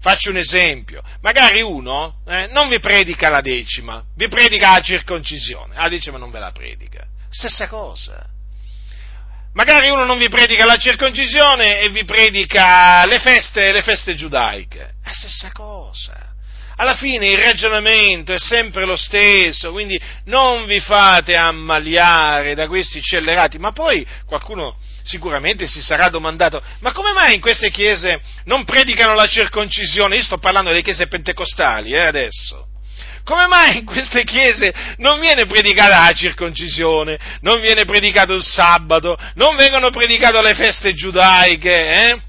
[0.00, 5.74] Faccio un esempio, magari uno eh, non vi predica la decima, vi predica la circoncisione,
[5.74, 8.24] la decima non ve la predica, stessa cosa.
[9.54, 14.94] Magari uno non vi predica la circoncisione e vi predica le feste, le feste giudaiche,
[15.02, 16.34] la stessa cosa.
[16.76, 23.00] Alla fine il ragionamento è sempre lo stesso, quindi non vi fate ammaliare da questi
[23.00, 24.76] scellerati, ma poi qualcuno
[25.08, 30.16] sicuramente si sarà domandato, ma come mai in queste chiese non predicano la circoncisione?
[30.16, 32.66] Io sto parlando delle chiese pentecostali, eh, adesso.
[33.24, 39.18] Come mai in queste chiese non viene predicata la circoncisione, non viene predicato il sabato,
[39.34, 42.20] non vengono predicate le feste giudaiche, eh?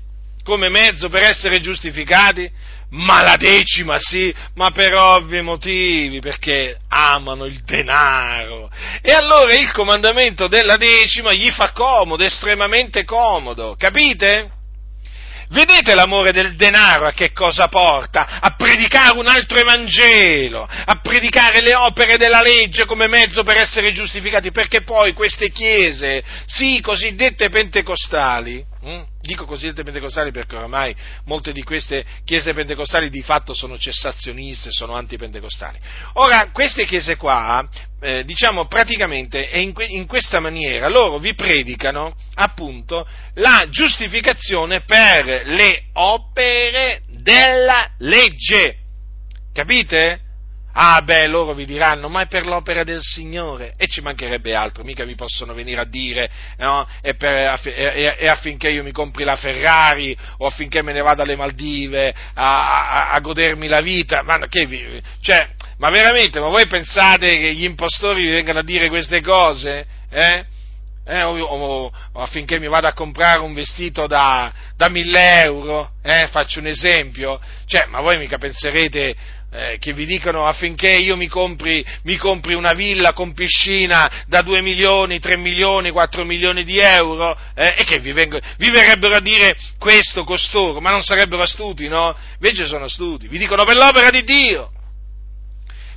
[0.43, 2.49] Come mezzo per essere giustificati?
[2.91, 8.69] Ma la decima sì, ma per ovvi motivi, perché amano il denaro.
[9.01, 14.57] E allora il comandamento della decima gli fa comodo, estremamente comodo, capite?
[15.51, 18.39] Vedete l'amore del denaro a che cosa porta?
[18.39, 23.91] A predicare un altro Evangelo, a predicare le opere della legge come mezzo per essere
[23.91, 28.63] giustificati, perché poi queste chiese, sì, cosiddette pentecostali?
[29.21, 34.93] Dico cosiddette pentecostali perché oramai molte di queste chiese pentecostali di fatto sono cessazioniste, sono
[34.93, 35.77] antipentecostali.
[36.13, 37.67] Ora, queste chiese qua,
[37.99, 45.45] eh, diciamo praticamente in, que- in, questa maniera, loro vi predicano appunto la giustificazione per
[45.45, 48.77] le opere della legge.
[49.51, 50.28] Capite?
[50.81, 54.85] Ah beh, loro vi diranno, ma è per l'opera del Signore, e ci mancherebbe altro,
[54.85, 56.87] mica mi possono venire a dire, no?
[57.01, 61.23] E, per, e, e, affinché io mi compri la Ferrari, o affinché me ne vada
[61.23, 65.49] alle Maldive a, a, a godermi la vita, ma, vi, cioè,
[65.79, 69.85] ma veramente, ma voi pensate che gli impostori vi vengano a dire queste cose?
[70.09, 70.45] Eh?
[71.03, 75.91] Eh, o, o, o, affinché mi vada a comprare un vestito da, da 1000 euro,
[76.03, 79.15] eh, faccio un esempio, cioè, ma voi mica penserete
[79.51, 84.41] eh, che vi dicono affinché io mi compri, mi compri, una villa con piscina da
[84.41, 89.15] 2 milioni, 3 milioni, 4 milioni di euro eh, e che vi, vengo, vi, verrebbero
[89.15, 92.15] a dire questo costoro, ma non sarebbero astuti, no?
[92.33, 94.71] Invece sono astuti, vi dicono per l'opera di Dio,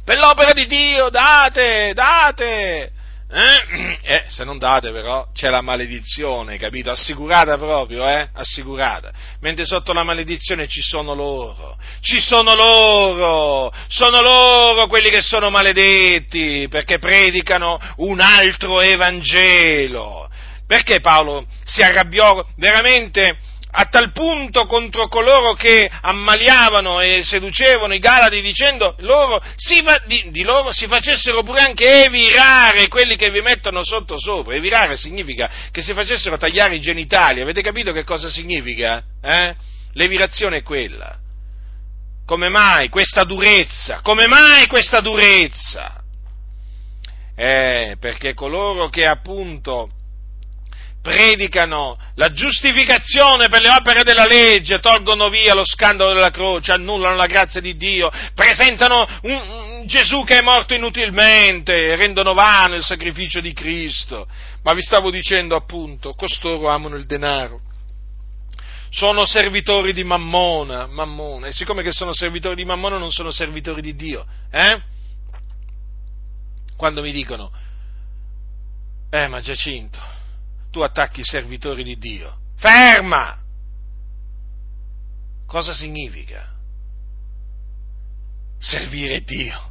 [0.05, 2.92] per l'opera di Dio date, date,
[3.33, 3.99] eh?
[4.03, 6.91] eh, se non date però c'è la maledizione, capito?
[6.91, 8.29] Assicurata proprio, eh?
[8.35, 9.11] Assicurata.
[9.41, 15.51] Mentre sotto la maledizione ci sono loro, ci sono loro, sono loro quelli che sono
[15.51, 20.29] maledetti perché predicano un altro Evangelo.
[20.67, 23.37] Perché Paolo si arrabbiò veramente
[23.75, 30.31] a tal punto contro coloro che ammaliavano e seducevano i Galati dicendo loro, si, di,
[30.31, 34.55] di, loro si facessero pure anche evirare quelli che vi mettono sotto sopra.
[34.55, 37.41] Evirare significa che si facessero tagliare i genitali.
[37.41, 39.03] Avete capito che cosa significa?
[39.23, 39.55] Eh?
[39.93, 41.17] L'evirazione è quella.
[42.27, 44.01] Come mai questa durezza?
[44.03, 46.03] Come mai questa durezza?
[47.35, 49.89] Eh, perché coloro che appunto
[51.03, 57.17] predicano la giustificazione per le opere della legge, tolgono via lo scandalo della croce, annullano
[57.17, 62.85] la grazia di Dio, presentano un, un Gesù che è morto inutilmente, rendono vano il
[62.85, 64.29] sacrificio di Cristo.
[64.63, 67.61] Ma vi stavo dicendo appunto, costoro amano il denaro.
[68.89, 73.83] Sono servitori di Mammona, Mammona, e siccome che sono servitori di Mammona non sono servitori
[73.83, 74.81] di Dio, eh?
[76.77, 77.51] Quando mi dicono,
[79.11, 80.12] eh ma Giacinto,
[80.73, 82.39] tu attacchi i servitori di Dio.
[82.57, 83.39] Ferma!
[85.47, 86.49] Cosa significa?
[88.59, 89.71] Servire Dio.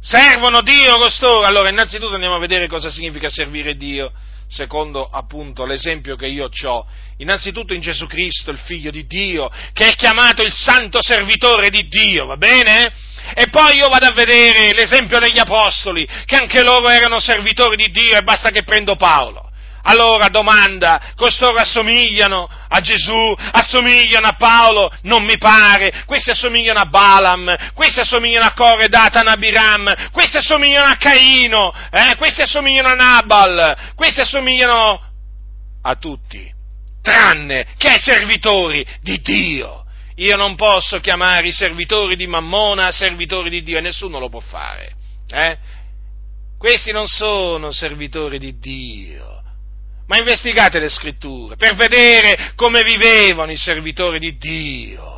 [0.00, 1.46] Servono Dio costoro.
[1.46, 4.12] Allora, innanzitutto andiamo a vedere cosa significa servire Dio.
[4.48, 6.86] Secondo appunto l'esempio che io ho,
[7.18, 11.86] innanzitutto in Gesù Cristo, il figlio di Dio, che è chiamato il santo servitore di
[11.88, 12.92] Dio, va bene?
[13.34, 17.90] E poi io vado a vedere l'esempio degli apostoli, che anche loro erano servitori di
[17.90, 19.52] Dio e basta che prendo Paolo.
[19.86, 24.90] Allora domanda, costoro assomigliano a Gesù, assomigliano a Paolo?
[25.02, 30.90] Non mi pare, questi assomigliano a Balaam, questi assomigliano a Core, Datan, Abiram, questi assomigliano
[30.90, 32.16] a Caino, eh?
[32.16, 35.02] questi assomigliano a Nabal, questi assomigliano
[35.82, 36.50] a tutti,
[37.02, 39.84] tranne che ai servitori di Dio.
[40.16, 44.40] Io non posso chiamare i servitori di Mammona servitori di Dio e nessuno lo può
[44.40, 44.94] fare.
[45.28, 45.58] Eh?
[46.56, 49.33] Questi non sono servitori di Dio
[50.06, 55.12] ma investigate le scritture per vedere come vivevano i servitori di Dio.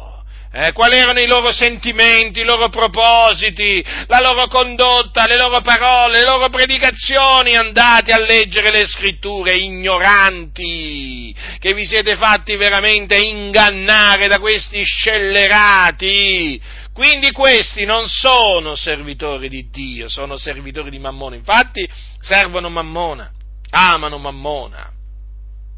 [0.58, 6.20] Eh, quali erano i loro sentimenti, i loro propositi, la loro condotta, le loro parole,
[6.20, 14.28] le loro predicazioni, andate a leggere le scritture ignoranti, che vi siete fatti veramente ingannare
[14.28, 16.58] da questi scellerati.
[16.94, 21.86] Quindi questi non sono servitori di Dio, sono servitori di Mammona, infatti
[22.18, 23.30] servono Mammona
[23.70, 24.90] amano Mammona,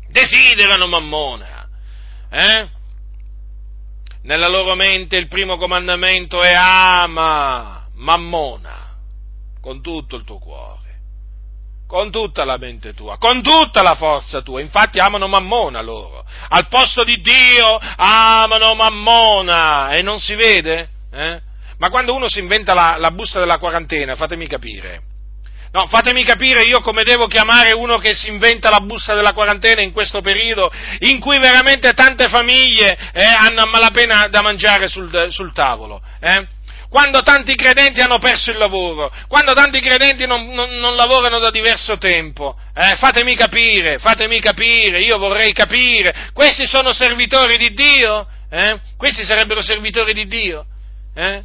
[0.08, 1.68] desiderano Mammona,
[2.30, 2.68] eh?
[4.22, 8.96] Nella loro mente il primo comandamento è ama Mammona
[9.60, 10.98] con tutto il tuo cuore,
[11.86, 14.60] con tutta la mente tua, con tutta la forza tua.
[14.60, 16.24] Infatti amano Mammona loro.
[16.48, 20.88] Al posto di Dio amano Mammona e non si vede?
[21.12, 21.40] Eh?
[21.78, 25.02] Ma quando uno si inventa la, la busta della quarantena, fatemi capire,
[25.70, 29.82] No, fatemi capire io come devo chiamare uno che si inventa la busta della quarantena
[29.82, 35.28] in questo periodo, in cui veramente tante famiglie eh, hanno a malapena da mangiare sul,
[35.30, 36.00] sul tavolo.
[36.20, 36.56] Eh?
[36.88, 41.50] Quando tanti credenti hanno perso il lavoro, quando tanti credenti non, non, non lavorano da
[41.50, 42.96] diverso tempo, eh?
[42.96, 48.26] fatemi capire, fatemi capire, io vorrei capire, questi sono servitori di Dio?
[48.50, 48.80] Eh?
[48.96, 50.64] Questi sarebbero servitori di Dio?
[51.14, 51.42] Eh?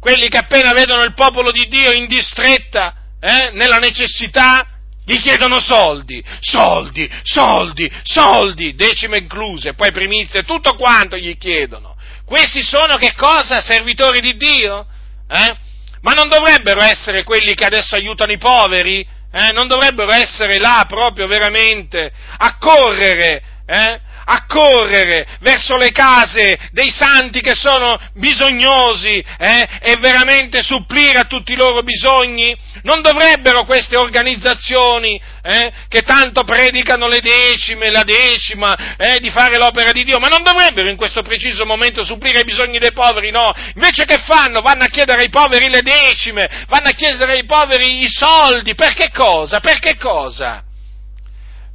[0.00, 4.66] Quelli che appena vedono il popolo di Dio in distretta, eh, nella necessità,
[5.04, 11.96] gli chiedono soldi, soldi, soldi, soldi, decime incluse, poi primizie, tutto quanto gli chiedono.
[12.24, 13.60] Questi sono che cosa?
[13.60, 14.86] Servitori di Dio?
[15.28, 15.56] Eh?
[16.02, 19.06] Ma non dovrebbero essere quelli che adesso aiutano i poveri?
[19.32, 19.52] Eh?
[19.52, 24.00] Non dovrebbero essere là proprio veramente a correre eh?
[24.24, 31.24] A correre verso le case dei santi che sono bisognosi eh, e veramente supplire a
[31.24, 32.56] tutti i loro bisogni?
[32.82, 39.58] Non dovrebbero queste organizzazioni eh, che tanto predicano le decime, la decima, eh, di fare
[39.58, 43.30] l'opera di Dio, ma non dovrebbero in questo preciso momento supplire ai bisogni dei poveri?
[43.30, 44.60] No, invece che fanno?
[44.60, 48.94] Vanno a chiedere ai poveri le decime, vanno a chiedere ai poveri i soldi, per
[49.12, 49.60] cosa?
[49.60, 50.64] Per che cosa?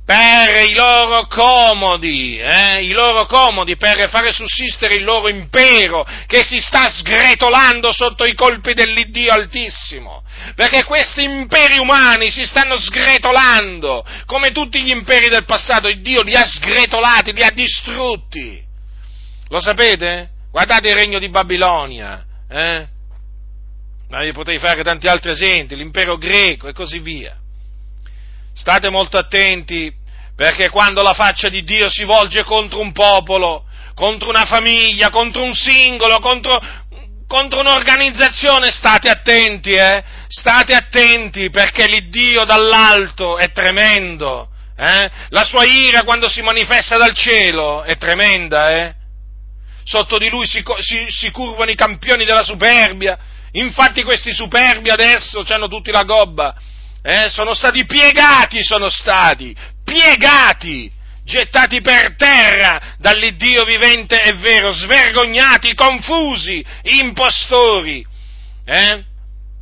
[0.05, 6.43] Per i loro comodi, eh, i loro comodi, per fare sussistere il loro impero che
[6.43, 10.23] si sta sgretolando sotto i colpi dell'Iddio Altissimo.
[10.53, 16.21] Perché questi imperi umani si stanno sgretolando, come tutti gli imperi del passato, il Dio
[16.21, 18.61] li ha sgretolati, li ha distrutti.
[19.49, 20.29] Lo sapete?
[20.51, 22.87] Guardate il regno di Babilonia, eh?
[24.09, 27.35] Ma vi potrei fare tanti altri esempi, l'impero greco e così via.
[28.55, 29.93] State molto attenti
[30.35, 35.43] perché quando la faccia di Dio si volge contro un popolo, contro una famiglia, contro
[35.43, 36.61] un singolo, contro,
[37.27, 40.03] contro un'organizzazione, state attenti, eh?
[40.27, 44.49] State attenti perché l'Iddio dall'alto è tremendo.
[44.77, 45.09] Eh?
[45.29, 48.95] La sua ira quando si manifesta dal cielo è tremenda, eh?
[49.83, 53.17] Sotto di lui si, si, si curvano i campioni della superbia.
[53.51, 56.53] Infatti questi superbi adesso hanno tutti la gobba
[57.05, 60.91] eh, sono stati piegati, sono stati piegati,
[61.23, 68.03] gettati per terra dall'Iddio vivente e vero, svergognati, confusi, impostori,
[68.65, 69.03] eh,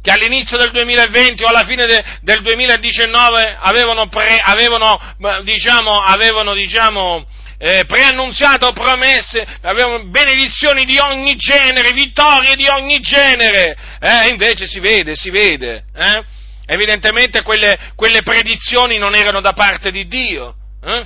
[0.02, 4.98] che all'inizio del 2020 o alla fine de, del 2019 avevano, pre, avevano
[5.44, 7.26] diciamo, avevano, diciamo,
[7.58, 14.80] eh, preannunziato promesse, avevano benedizioni di ogni genere, vittorie di ogni genere, eh, invece si
[14.80, 16.24] vede, si vede, eh,
[16.66, 20.56] Evidentemente quelle, quelle predizioni non erano da parte di Dio.
[20.82, 21.06] Eh?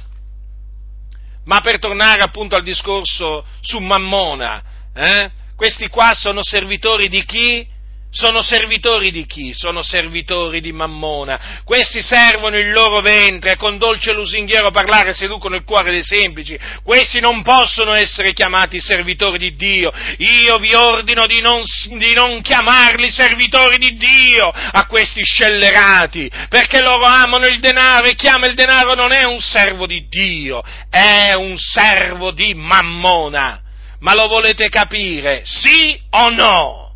[1.45, 4.61] Ma per tornare appunto al discorso su Mammona,
[4.93, 5.31] eh?
[5.55, 7.67] questi qua sono servitori di chi?
[8.09, 9.53] Sono servitori di chi?
[9.53, 11.61] Sono servitori di Mammona.
[11.63, 16.57] Questi servono il loro ventre con dolce lusinghiero parlare seducono il cuore dei semplici.
[16.83, 19.91] Questi non possono essere chiamati servitori di Dio.
[20.17, 21.61] Io vi ordino di non,
[21.97, 28.15] di non chiamarli servitori di Dio a questi scellerati, perché loro amano il denaro e
[28.15, 33.61] chi ama il denaro non è un servo di Dio, è un servo di Mammona.
[33.99, 35.41] Ma lo volete capire?
[35.43, 36.86] Sì o no?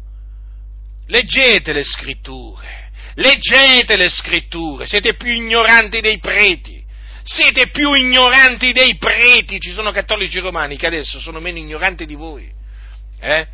[1.12, 6.82] Leggete le scritture, leggete le scritture, siete più ignoranti dei preti,
[7.22, 12.16] siete più ignoranti dei preti, ci sono cattolici romani che adesso sono meno ignoranti di
[12.16, 12.50] voi.
[13.20, 13.48] Eh?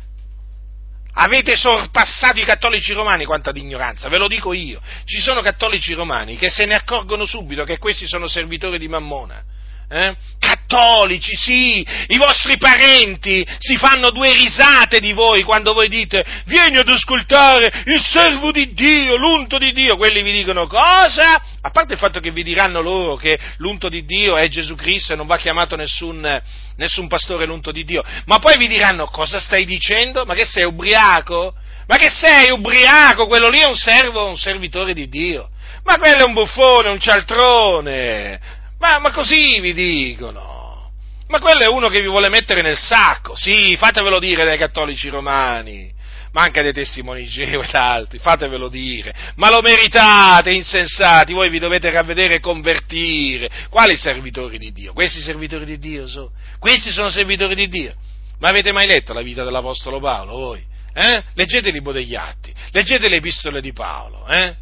[1.14, 4.80] Avete sorpassato i cattolici romani quanta di ignoranza, ve lo dico io.
[5.04, 9.42] Ci sono cattolici romani che se ne accorgono subito che questi sono servitori di Mammona
[9.88, 10.16] eh?
[10.38, 16.76] Cattolici, sì, i vostri parenti si fanno due risate di voi quando voi dite vieni
[16.76, 19.96] ad ascoltare il servo di Dio, l'unto di Dio.
[19.96, 21.42] Quelli vi dicono cosa?
[21.62, 25.14] A parte il fatto che vi diranno loro che l'unto di Dio è Gesù Cristo
[25.14, 26.40] e non va chiamato nessun,
[26.76, 30.24] nessun pastore l'unto di Dio, ma poi vi diranno cosa stai dicendo?
[30.26, 31.54] Ma che sei ubriaco?
[31.86, 33.26] Ma che sei ubriaco?
[33.26, 35.48] Quello lì è un servo, un servitore di Dio.
[35.84, 38.57] Ma quello è un buffone, un cialtrone.
[38.78, 40.90] Ma, ma così vi dicono.
[41.28, 43.36] Ma quello è uno che vi vuole mettere nel sacco.
[43.36, 45.94] Sì, fatevelo dire dai cattolici romani.
[46.32, 49.14] Manca dei testimoni Geo ed altri, fatevelo dire.
[49.36, 53.48] Ma lo meritate, insensati, voi vi dovete ravvedere e convertire.
[53.68, 54.92] Quali servitori di Dio?
[54.92, 56.30] Questi servitori di Dio sono?
[56.58, 57.94] Questi sono servitori di Dio.
[58.38, 60.64] Ma avete mai letto la vita dell'Apostolo Paolo voi?
[60.94, 61.22] Eh?
[61.34, 64.54] Leggete i libro degli atti, leggete le epistole di Paolo, eh?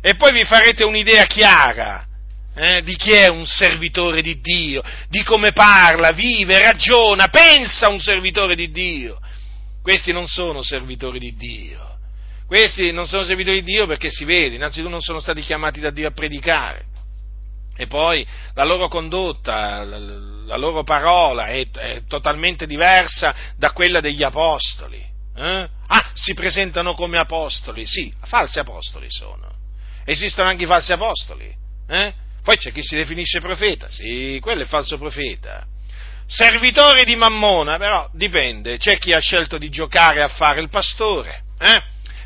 [0.00, 2.06] E poi vi farete un'idea chiara
[2.60, 8.00] eh, di chi è un servitore di Dio, di come parla, vive, ragiona, pensa un
[8.00, 9.18] servitore di Dio.
[9.80, 11.96] Questi non sono servitori di Dio.
[12.46, 15.88] Questi non sono servitori di Dio perché si vede, innanzitutto non sono stati chiamati da
[15.88, 16.84] Dio a predicare.
[17.76, 24.22] E poi la loro condotta, la, loro parola è, è, totalmente diversa da quella degli
[24.22, 25.02] apostoli.
[25.34, 25.68] Eh?
[25.86, 29.48] Ah, si presentano come apostoli, sì, falsi apostoli sono.
[30.04, 31.50] Esistono anche i falsi apostoli.
[31.88, 32.28] Eh?
[32.42, 35.66] Poi c'è chi si definisce profeta, sì, quello è falso profeta.
[36.26, 41.42] Servitore di Mammona, però dipende, c'è chi ha scelto di giocare a fare il pastore,
[41.58, 41.82] eh?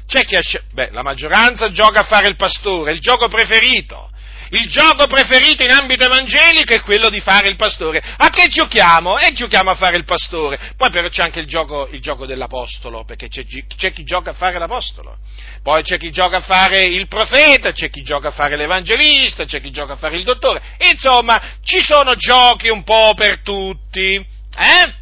[0.06, 3.28] C'è chi ha scelto, beh, la maggioranza gioca a fare il pastore, è il gioco
[3.28, 4.10] preferito.
[4.54, 8.00] Il gioco preferito in ambito evangelico è quello di fare il pastore.
[8.18, 9.18] A che giochiamo?
[9.18, 10.74] E giochiamo a fare il pastore.
[10.76, 14.34] Poi però c'è anche il gioco, il gioco dell'apostolo, perché c'è, c'è, chi gioca a
[14.34, 15.18] fare l'apostolo.
[15.60, 19.60] Poi c'è chi gioca a fare il profeta, c'è chi gioca a fare l'evangelista, c'è
[19.60, 20.62] chi gioca a fare il dottore.
[20.92, 24.14] Insomma, ci sono giochi un po' per tutti.
[24.14, 24.94] Eh?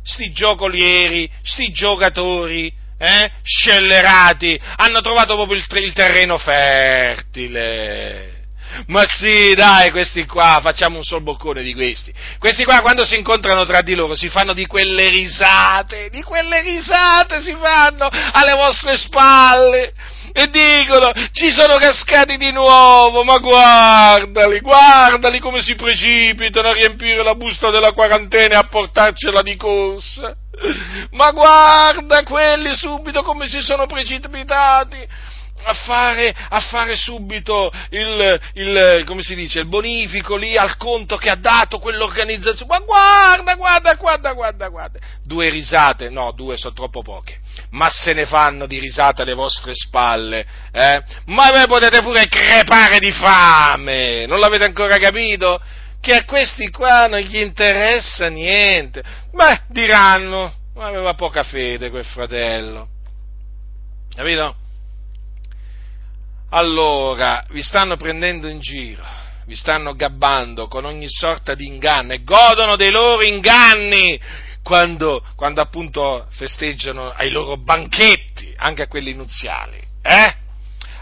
[0.00, 3.32] Sti giocolieri, sti giocatori, eh?
[3.42, 8.33] scellerati, hanno trovato proprio il, il terreno fertile.
[8.86, 12.12] Ma sì, dai, questi qua, facciamo un sol boccone di questi.
[12.38, 16.62] Questi qua quando si incontrano tra di loro si fanno di quelle risate, di quelle
[16.62, 19.92] risate si fanno alle vostre spalle
[20.32, 27.22] e dicono ci sono cascati di nuovo, ma guardali, guardali come si precipitano a riempire
[27.22, 30.36] la busta della quarantena e a portarcela di corsa.
[31.10, 35.06] Ma guarda quelli subito come si sono precipitati
[35.64, 39.04] a fare, a fare subito il, il,
[39.34, 42.66] dice, il bonifico lì al conto che ha dato quell'organizzazione.
[42.66, 44.98] Ma guarda, guarda, guarda, guarda, guarda.
[45.22, 47.40] Due risate, no, due sono troppo poche.
[47.70, 51.02] Ma se ne fanno di risate alle vostre spalle, eh?
[51.26, 55.60] Ma voi potete pure crepare di fame, non l'avete ancora capito?
[56.00, 59.02] Che a questi qua non gli interessa niente.
[59.32, 62.88] Beh, diranno, ma aveva poca fede quel fratello.
[64.14, 64.56] Capito?
[66.54, 69.02] Allora vi stanno prendendo in giro,
[69.46, 74.18] vi stanno gabbando con ogni sorta di inganno e godono dei loro inganni
[74.62, 79.82] quando, quando appunto festeggiano ai loro banchetti, anche a quelli nuziali.
[80.00, 80.34] Eh?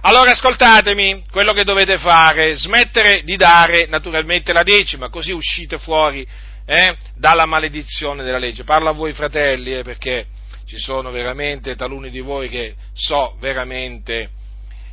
[0.01, 6.27] Allora ascoltatemi, quello che dovete fare, smettere di dare naturalmente la decima, così uscite fuori
[6.65, 8.65] eh, dalla maledizione della legge.
[8.65, 10.27] Parlo a voi fratelli, eh, perché
[10.65, 14.41] ci sono veramente taluni di voi che so veramente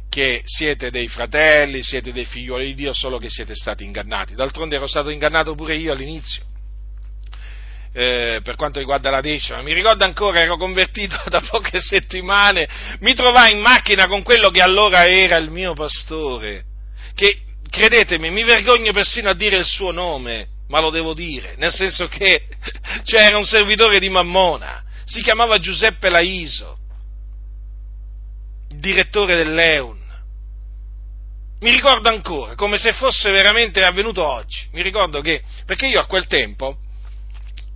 [0.09, 4.33] che siete dei fratelli, siete dei figlioli di Dio, solo che siete stati ingannati.
[4.33, 6.43] D'altronde ero stato ingannato pure io all'inizio.
[7.91, 12.67] Eh, per quanto riguarda la decima, mi ricordo ancora, ero convertito da poche settimane,
[12.99, 16.65] mi trovai in macchina con quello che allora era il mio pastore,
[17.15, 17.39] che
[17.69, 22.07] credetemi, mi vergogno persino a dire il suo nome, ma lo devo dire, nel senso
[22.07, 22.47] che
[23.03, 26.77] cioè, era un servitore di Mammona, si chiamava Giuseppe Laiso,
[28.75, 29.98] direttore dell'Eun.
[31.61, 34.67] Mi ricordo ancora, come se fosse veramente avvenuto oggi.
[34.71, 36.77] Mi ricordo che, perché io a quel tempo,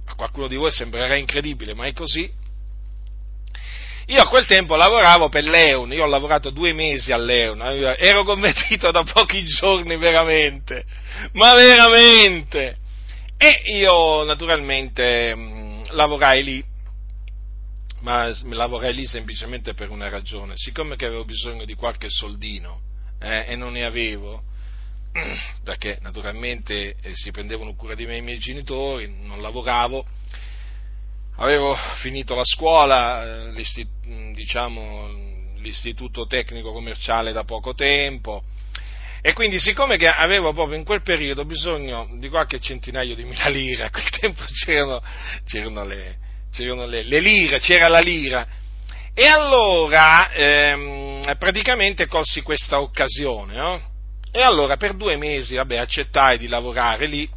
[0.05, 2.31] a qualcuno di voi sembrerà incredibile, ma è così,
[4.05, 7.61] io a quel tempo lavoravo per l'Eun, io ho lavorato due mesi all'Eun,
[7.97, 10.85] ero convertito da pochi giorni veramente,
[11.33, 12.77] ma veramente.
[13.37, 16.63] E io naturalmente mh, lavorai lì,
[17.99, 22.91] ma lavorai lì semplicemente per una ragione, siccome che avevo bisogno di qualche soldino
[23.23, 24.43] eh, e non ne avevo,
[25.63, 30.05] perché naturalmente eh, si prendevano cura di me i miei genitori, non lavoravo,
[31.37, 38.43] avevo finito la scuola, eh, l'istit- diciamo, l'istituto tecnico commerciale da poco tempo,
[39.21, 43.47] e quindi siccome che avevo proprio in quel periodo bisogno di qualche centinaio di mila
[43.47, 45.01] lire, a quel tempo c'erano,
[45.45, 46.17] c'erano, le,
[46.51, 48.45] c'erano le, le, lire, c'era la lira,
[49.13, 53.81] e allora ehm, praticamente colsi questa occasione, no?
[54.31, 57.29] E allora per due mesi, vabbè, accettai di lavorare lì,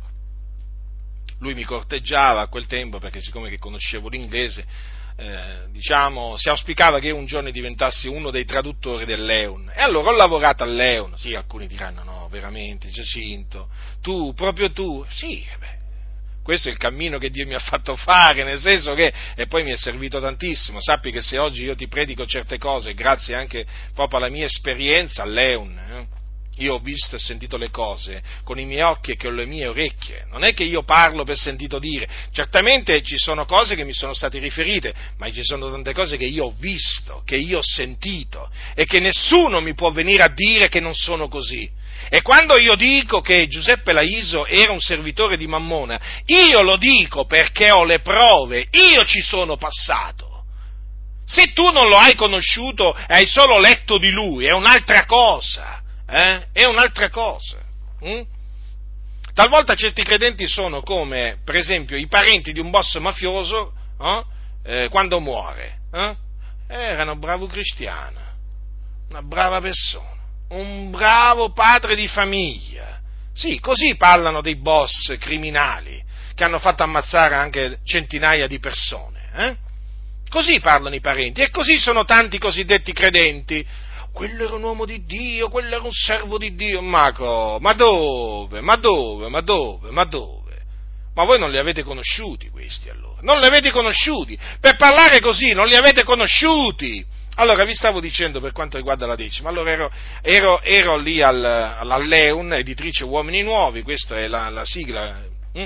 [1.41, 4.65] lui mi corteggiava a quel tempo perché siccome che conoscevo l'inglese,
[5.19, 9.71] eh, diciamo, si auspicava che un giorno diventassi uno dei traduttori dell'Eun.
[9.75, 11.17] E allora ho lavorato all'Eun.
[11.17, 13.69] Sì, alcuni diranno no, veramente, Giacinto,
[14.01, 15.05] tu, proprio tu.
[15.09, 15.76] Sì, eh beh,
[16.47, 19.65] questo è il cammino che Dio mi ha fatto fare, nel senso che, e poi
[19.65, 23.67] mi è servito tantissimo, sappi che se oggi io ti predico certe cose, grazie anche
[23.93, 26.07] proprio alla mia esperienza all'Eun, eh,
[26.59, 29.67] io ho visto e sentito le cose con i miei occhi e con le mie
[29.67, 30.27] orecchie.
[30.31, 32.09] Non è che io parlo per sentito dire.
[32.31, 36.27] Certamente ci sono cose che mi sono state riferite, ma ci sono tante cose che
[36.27, 40.69] io ho visto, che io ho sentito e che nessuno mi può venire a dire
[40.69, 41.69] che non sono così.
[42.09, 47.27] E quando io dico che Giuseppe Laiso era un servitore di Mammona, io lo dico
[47.27, 50.45] perché ho le prove, io ci sono passato.
[51.27, 55.81] Se tu non lo hai conosciuto e hai solo letto di lui, è un'altra cosa
[56.09, 56.47] eh?
[56.53, 57.59] è un'altra cosa.
[58.01, 58.23] Hm?
[59.35, 64.25] Talvolta certi credenti sono come, per esempio, i parenti di un boss mafioso eh?
[64.63, 65.81] Eh, quando muore.
[65.93, 66.17] Eh?
[66.69, 68.21] Era un bravo cristiano,
[69.11, 70.16] una brava persona,
[70.49, 73.01] un bravo padre di famiglia.
[73.33, 76.03] Sì, così parlano dei boss criminali
[76.35, 79.29] che hanno fatto ammazzare anche centinaia di persone.
[79.35, 79.57] Eh?
[80.29, 83.67] Così parlano i parenti e così sono tanti cosiddetti credenti
[84.17, 87.75] quello era un uomo di Dio, quello era un servo di Dio, ma, co, ma
[87.75, 90.63] dove, ma dove, ma dove, ma dove?
[91.15, 93.21] Ma voi non li avete conosciuti questi allora?
[93.21, 94.39] Non li avete conosciuti?
[94.59, 97.05] Per parlare così non li avete conosciuti?
[97.39, 99.91] Allora vi stavo dicendo per quanto riguarda la decima, allora ero,
[100.23, 105.23] ero, ero lì al, all'Alleun, editrice Uomini Nuovi, questa è la, la sigla,
[105.53, 105.65] hm?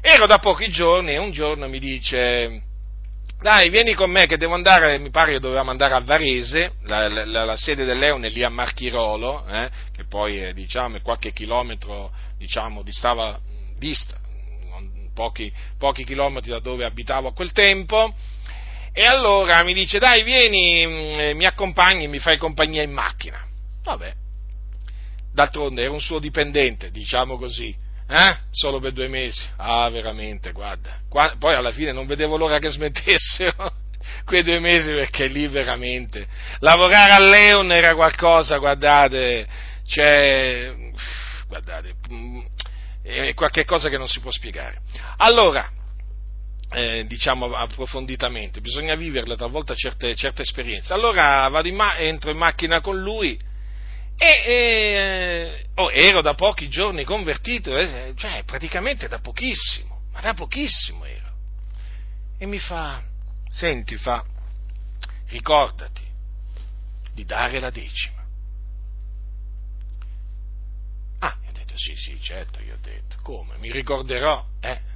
[0.00, 2.62] ero da pochi giorni e un giorno mi dice
[3.40, 7.08] dai, vieni con me che devo andare, mi pare che dovevamo andare a Varese, la,
[7.08, 12.12] la, la sede dell'Eone lì a Marchirolo, eh, che poi è, diciamo, è qualche chilometro,
[12.38, 13.36] diciamo, distava,
[13.76, 14.16] dista,
[15.12, 18.14] pochi, pochi chilometri da dove abitavo a quel tempo,
[18.92, 23.40] e allora mi dice, dai, vieni, mm, mi accompagni, mi fai compagnia in macchina.
[23.82, 24.12] Vabbè,
[25.32, 27.74] d'altronde era un suo dipendente, diciamo così,
[28.06, 28.36] eh?
[28.50, 29.42] Solo per due mesi?
[29.56, 30.98] Ah, veramente, guarda.
[31.08, 33.72] Qua, poi alla fine non vedevo l'ora che smettessero
[34.26, 36.26] quei due mesi perché lì veramente
[36.58, 39.46] lavorare a Leon era qualcosa, guardate,
[39.86, 40.74] cioè,
[41.48, 42.40] guardate, mm,
[43.02, 44.80] è qualche cosa che non si può spiegare.
[45.16, 45.66] Allora,
[46.72, 50.92] eh, diciamo approfonditamente, bisogna viverle talvolta certe, certe esperienze.
[50.92, 53.38] Allora in ma- entro in macchina con lui
[54.16, 60.34] e, e oh, ero da pochi giorni convertito, eh, cioè praticamente da pochissimo, ma da
[60.34, 61.30] pochissimo ero.
[62.38, 63.02] E mi fa,
[63.50, 64.24] senti, fa,
[65.28, 66.02] ricordati
[67.12, 68.20] di dare la decima.
[71.18, 73.56] Ah, io ho detto sì, sì, certo, io ho detto, come?
[73.58, 74.91] Mi ricorderò, eh?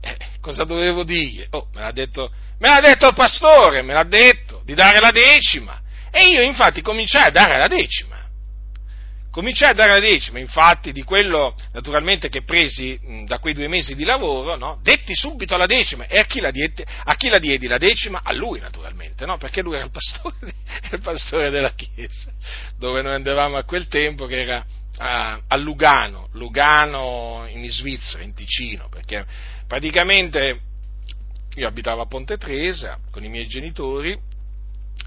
[0.00, 1.46] Eh cosa dovevo dire?
[1.50, 5.10] Oh, me l'ha detto, me l'ha detto il pastore, me l'ha detto di dare la
[5.10, 5.80] decima.
[6.10, 8.20] E io infatti cominciai a dare la decima
[9.30, 13.68] cominciai a dare la decima, infatti, di quello naturalmente che presi mh, da quei due
[13.68, 14.80] mesi di lavoro, no?
[14.82, 16.06] detti subito la decima.
[16.06, 18.20] E a chi la, diedi, a chi la diedi la decima?
[18.22, 19.38] A lui, naturalmente, no?
[19.38, 20.54] perché lui era il pastore,
[20.90, 22.32] il pastore, della chiesa,
[22.76, 24.64] dove noi andavamo a quel tempo, che era
[24.98, 29.24] a, a Lugano, Lugano in Svizzera, in Ticino, perché
[29.70, 30.62] praticamente
[31.54, 34.18] io abitavo a Ponte Tresa con i miei genitori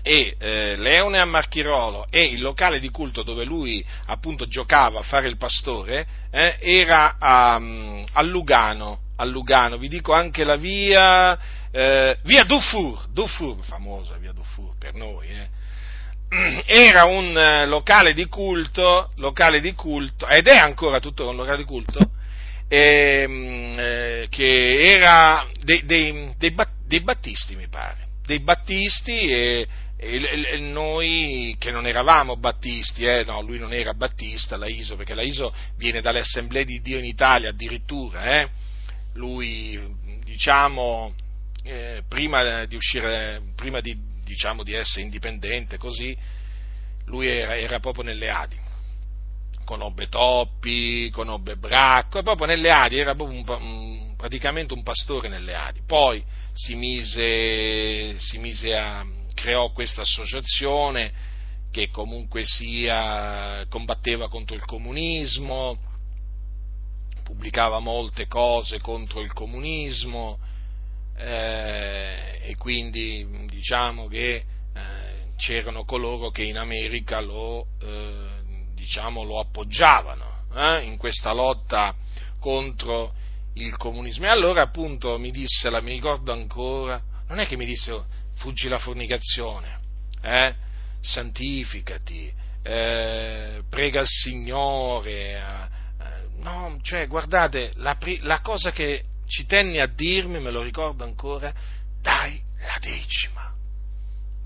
[0.01, 5.03] e eh, Leone a Marchirolo e il locale di culto dove lui appunto giocava a
[5.03, 11.37] fare il pastore eh, era a, a, Lugano, a, Lugano, vi dico anche la via,
[11.69, 16.63] eh, via Dufour, Dufour, famosa via Dufour per noi, eh.
[16.65, 21.57] era un eh, locale di culto, locale di culto, ed è ancora tutto un locale
[21.57, 22.11] di culto,
[22.75, 26.55] eh, che era dei, dei, dei,
[26.87, 33.23] dei, battisti, mi pare, dei battisti e, e, e, noi che non eravamo battisti, eh,
[33.25, 36.97] no, lui non era battista, la ISO, perché la ISO viene dalle assemblee di Dio
[36.97, 38.49] in Italia addirittura, eh,
[39.13, 39.79] lui,
[40.23, 41.13] diciamo,
[41.63, 46.17] eh, prima di uscire, prima di, diciamo, di essere indipendente così,
[47.05, 48.62] lui era, era proprio nelle Adi
[49.63, 55.55] conobbe Toppi, conobbe Bracco, e proprio nelle Adi era un, un, praticamente un pastore nelle
[55.55, 55.81] Adi.
[55.85, 61.31] Poi si mise, si mise a, creò questa associazione
[61.71, 65.77] che comunque sia combatteva contro il comunismo,
[67.23, 70.37] pubblicava molte cose contro il comunismo
[71.17, 74.45] eh, e quindi diciamo che eh,
[75.37, 78.32] c'erano coloro che in America lo eh,
[78.83, 81.95] diciamo, lo appoggiavano eh, in questa lotta
[82.39, 83.13] contro
[83.53, 84.25] il comunismo.
[84.25, 88.67] E allora appunto mi disse, la, mi ricordo ancora, non è che mi disse fuggi
[88.67, 89.79] la fornicazione,
[90.21, 90.55] eh,
[90.99, 92.31] santificati,
[92.61, 99.87] eh, prega il Signore, eh, no, cioè guardate, la, la cosa che ci tenne a
[99.87, 101.53] dirmi, me lo ricordo ancora,
[102.01, 103.52] dai la decima.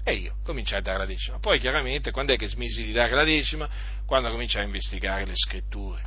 [0.07, 1.37] E io cominciai a dare la decima.
[1.37, 3.67] Poi chiaramente quando è che smisi di dare la decima?
[4.05, 6.01] Quando cominciai a investigare le scritture.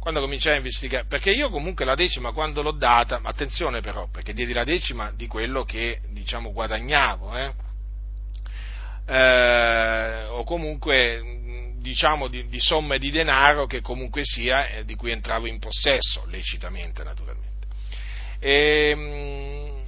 [0.00, 4.32] Quando cominciai a investigare, perché io comunque la decima quando l'ho data, attenzione però, perché
[4.32, 7.52] diedi la decima di quello che diciamo guadagnavo, eh?
[9.06, 15.12] Eh, o comunque diciamo di, di, somme di denaro che comunque sia eh, di cui
[15.12, 17.68] entravo in possesso, lecitamente naturalmente.
[18.40, 19.82] E, ehm,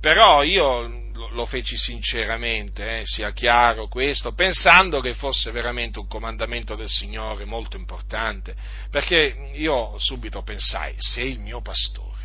[0.00, 0.97] però io
[1.30, 7.44] lo feci sinceramente, eh, sia chiaro questo, pensando che fosse veramente un comandamento del Signore
[7.44, 8.54] molto importante,
[8.90, 12.16] perché io subito pensai, se il mio pastore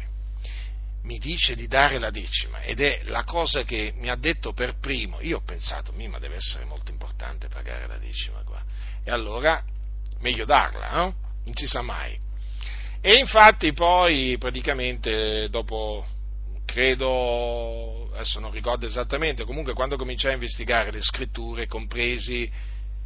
[1.04, 4.78] mi dice di dare la decima ed è la cosa che mi ha detto per
[4.80, 8.62] primo, io ho pensato, ma deve essere molto importante pagare la decima qua,
[9.04, 9.62] e allora
[10.20, 11.16] meglio darla, no?
[11.44, 12.18] non si sa mai.
[13.02, 16.06] E infatti poi praticamente dopo
[16.66, 22.50] credo, adesso non ricordo esattamente, comunque quando cominciai a investigare le scritture, compresi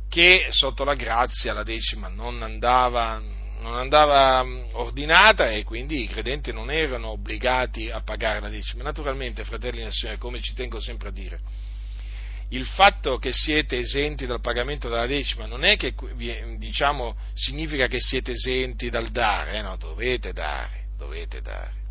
[0.09, 3.21] che sotto la grazia la decima non andava,
[3.59, 8.83] non andava ordinata e quindi i credenti non erano obbligati a pagare la decima.
[8.83, 11.39] Naturalmente, fratelli e Signore, come ci tengo sempre a dire,
[12.49, 15.93] il fatto che siete esenti dal pagamento della decima non è che
[16.57, 21.85] diciamo, significa che siete esenti dal dare, eh, no, dovete dare, dovete dare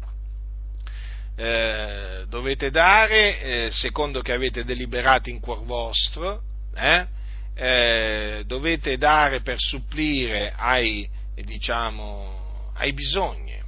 [1.37, 6.43] eh, dovete dare eh, secondo che avete deliberato in cuor vostro,
[6.75, 7.07] eh?
[7.55, 13.63] eh dovete dare per supplire ai, diciamo, ai bisogni,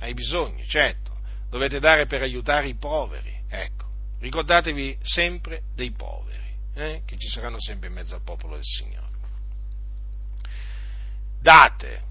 [0.00, 1.16] ai bisogni, certo,
[1.48, 3.86] dovete dare per aiutare i poveri, ecco,
[4.20, 9.04] ricordatevi sempre dei poveri, eh, che ci saranno sempre in mezzo al popolo del Signore.
[11.40, 12.02] Date,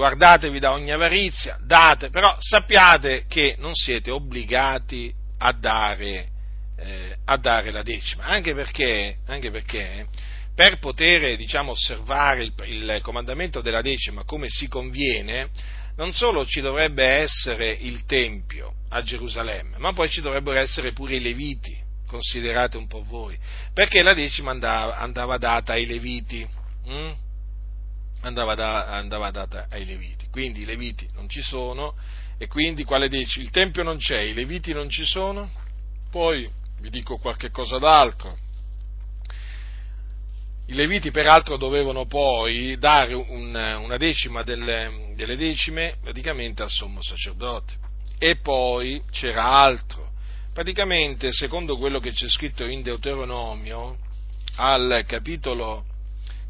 [0.00, 6.28] guardatevi da ogni avarizia, date, però sappiate che non siete obbligati a dare,
[6.78, 10.06] eh, a dare la decima, anche perché, anche perché
[10.54, 15.50] per poter diciamo, osservare il, il comandamento della decima come si conviene,
[15.96, 21.16] non solo ci dovrebbe essere il Tempio a Gerusalemme, ma poi ci dovrebbero essere pure
[21.16, 21.76] i Leviti,
[22.06, 23.38] considerate un po' voi,
[23.74, 26.48] perché la decima andava, andava data ai Leviti.
[26.86, 27.12] Hm?
[28.22, 30.28] Andava, da, andava data ai Leviti.
[30.30, 31.94] Quindi i Leviti non ci sono
[32.38, 33.40] e quindi quale dici?
[33.40, 35.50] Il Tempio non c'è, i Leviti non ci sono?
[36.10, 36.48] Poi
[36.80, 38.36] vi dico qualche cosa d'altro.
[40.66, 47.02] I Leviti peraltro dovevano poi dare un, una decima delle, delle decime praticamente al sommo
[47.02, 47.74] sacerdote.
[48.18, 50.12] E poi c'era altro.
[50.52, 53.98] Praticamente, secondo quello che c'è scritto in Deuteronomio,
[54.56, 55.84] al capitolo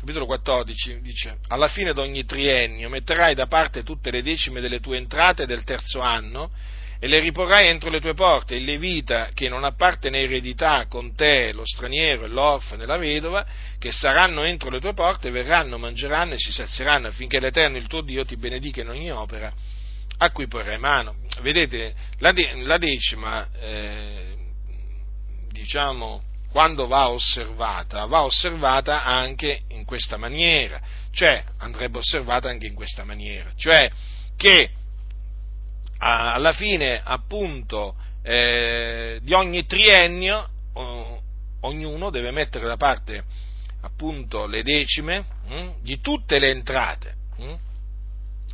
[0.00, 4.80] capitolo 14, dice, alla fine di ogni triennio metterai da parte tutte le decime delle
[4.80, 6.50] tue entrate del terzo anno
[6.98, 8.54] e le riporrai entro le tue porte.
[8.54, 13.44] Il levita che non né eredità con te, lo straniero, l'orfano e la vedova,
[13.78, 18.00] che saranno entro le tue porte, verranno, mangeranno e si sazieranno affinché l'Eterno, il tuo
[18.00, 19.52] Dio, ti benedica in ogni opera
[20.16, 21.16] a cui porrai mano.
[21.42, 24.34] Vedete, la, de- la decima, eh,
[25.50, 30.80] diciamo, quando va osservata, va osservata anche questa maniera,
[31.10, 33.90] cioè andrebbe osservata anche in questa maniera, cioè
[34.36, 34.70] che
[35.98, 41.22] alla fine appunto eh, di ogni triennio oh,
[41.62, 43.24] ognuno deve mettere da parte
[43.80, 47.14] appunto le decime hm, di tutte le entrate.
[47.36, 47.54] Hm?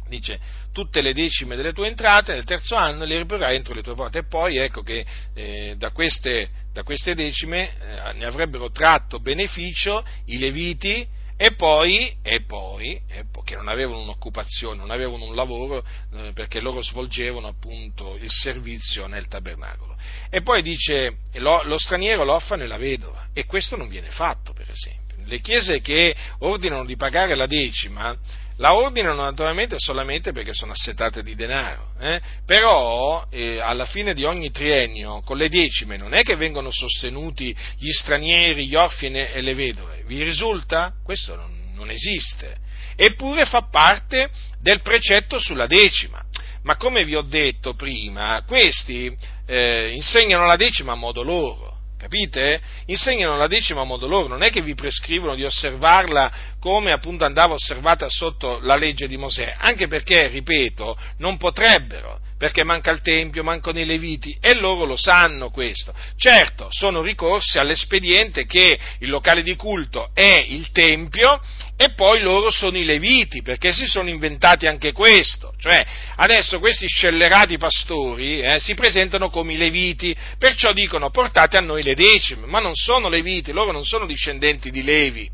[0.09, 0.41] Dice,
[0.73, 4.21] tutte le decime delle tue entrate nel terzo anno le riporrai entro le tue porte.
[4.21, 10.03] E poi ecco che eh, da, queste, da, queste, decime eh, ne avrebbero tratto beneficio
[10.27, 13.01] i leviti e poi, e poi,
[13.45, 15.85] che non avevano un'occupazione, non avevano un lavoro
[16.15, 19.97] eh, perché loro svolgevano appunto il servizio nel tabernacolo.
[20.31, 24.53] E poi dice lo, lo straniero, l'orfano e la vedova e questo non viene fatto
[24.53, 25.17] per esempio.
[25.27, 28.17] Le chiese che ordinano di pagare la decima
[28.59, 32.21] la ordinano naturalmente solamente perché sono assetate di denaro, eh?
[32.45, 37.55] però eh, alla fine di ogni triennio con le decime non è che vengono sostenuti
[37.79, 40.93] gli stranieri, gli orfini e le vedove, vi risulta?
[41.05, 42.57] Questo non, non esiste,
[42.97, 44.31] eppure fa parte
[44.61, 46.23] del precetto sulla decima,
[46.63, 49.15] ma come vi ho detto prima, questi
[49.47, 51.66] eh, insegnano la decima a modo loro,
[51.99, 52.61] Capite?
[52.87, 57.25] Insegnano la decima a modo loro, non è che vi prescrivono di osservarla come appunto
[57.25, 63.01] andava osservata sotto la legge di Mosè, anche perché, ripeto, non potrebbero, perché manca il
[63.01, 65.95] Tempio, mancano i Leviti e loro lo sanno questo.
[66.17, 71.41] Certo, sono ricorsi all'espediente che il locale di culto è il Tempio
[71.77, 75.53] e poi loro sono i Leviti, perché si sono inventati anche questo.
[75.59, 75.85] Cioè,
[76.17, 81.83] adesso questi scellerati pastori eh, si presentano come i Leviti, perciò dicono portate a noi
[81.83, 85.31] le decime, ma non sono Leviti, loro non sono discendenti di Levi.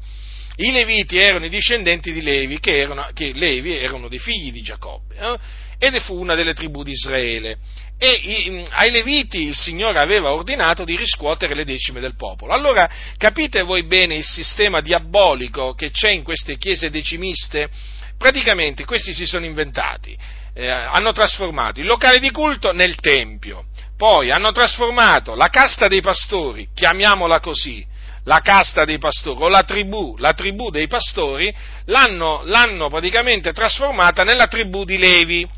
[0.56, 4.62] I Leviti erano i discendenti di Levi, che, erano, che Levi erano dei figli di
[4.62, 5.16] Giacobbe.
[5.16, 5.38] Eh?
[5.82, 7.58] ed fu una delle tribù di Israele.
[8.04, 12.52] E i, ai Leviti il Signore aveva ordinato di riscuotere le decime del popolo.
[12.52, 17.70] Allora capite voi bene il sistema diabolico che c'è in queste chiese decimiste?
[18.18, 20.18] Praticamente questi si sono inventati,
[20.52, 26.00] eh, hanno trasformato il locale di culto nel tempio, poi hanno trasformato la casta dei
[26.00, 27.86] pastori, chiamiamola così,
[28.24, 34.24] la casta dei pastori o la tribù, la tribù dei pastori, l'hanno, l'hanno praticamente trasformata
[34.24, 35.48] nella tribù di Levi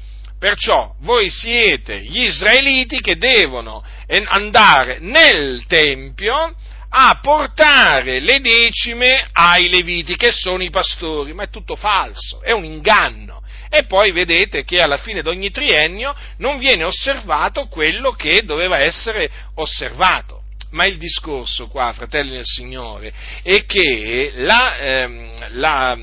[0.45, 3.83] Perciò voi siete gli israeliti che devono
[4.27, 6.55] andare nel Tempio
[6.91, 12.53] a portare le decime ai leviti, che sono i pastori, ma è tutto falso, è
[12.53, 13.43] un inganno.
[13.71, 18.77] E poi vedete che alla fine di ogni triennio non viene osservato quello che doveva
[18.77, 20.43] essere osservato.
[20.73, 25.97] Ma il discorso qua, fratelli del Signore, è che la, ehm, la,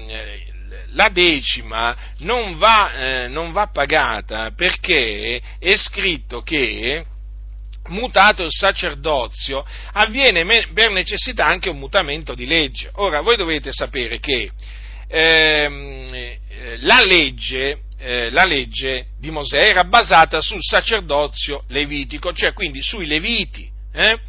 [0.92, 7.06] la decima non va, eh, non va pagata perché è scritto che
[7.88, 12.92] mutato il sacerdozio, avviene per necessità anche un mutamento di legge.
[12.96, 14.52] Ora, voi dovete sapere che
[15.08, 16.36] ehm,
[16.80, 23.08] la, legge, eh, la, legge, di Mosè era basata sul sacerdozio levitico, cioè quindi sui
[23.08, 23.70] leviti.
[23.94, 24.20] Eh?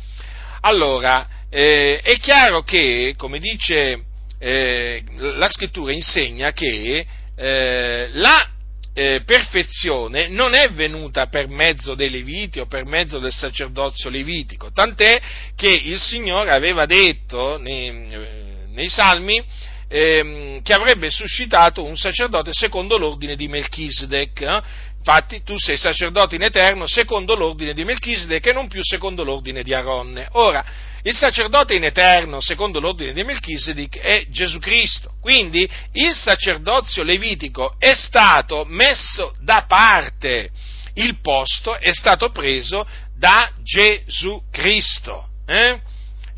[0.61, 4.05] Allora, eh, è chiaro che, come dice
[4.45, 8.51] eh, la scrittura insegna che eh, la
[8.93, 14.73] eh, perfezione non è venuta per mezzo dei leviti o per mezzo del sacerdozio levitico,
[14.73, 15.21] tant'è
[15.55, 19.41] che il Signore aveva detto nei, eh, nei salmi
[19.87, 24.41] ehm, che avrebbe suscitato un sacerdote secondo l'ordine di Melchisedec.
[24.41, 24.63] Eh?
[24.99, 29.63] Infatti tu sei sacerdote in eterno secondo l'ordine di Melchisedec e non più secondo l'ordine
[29.63, 30.27] di Aronne.
[30.33, 30.65] Ora,
[31.05, 35.15] il sacerdote in eterno, secondo l'ordine di Melchizedek, è Gesù Cristo.
[35.21, 40.51] Quindi il sacerdozio levitico è stato messo da parte,
[40.95, 42.87] il posto è stato preso
[43.17, 45.29] da Gesù Cristo.
[45.47, 45.81] Eh?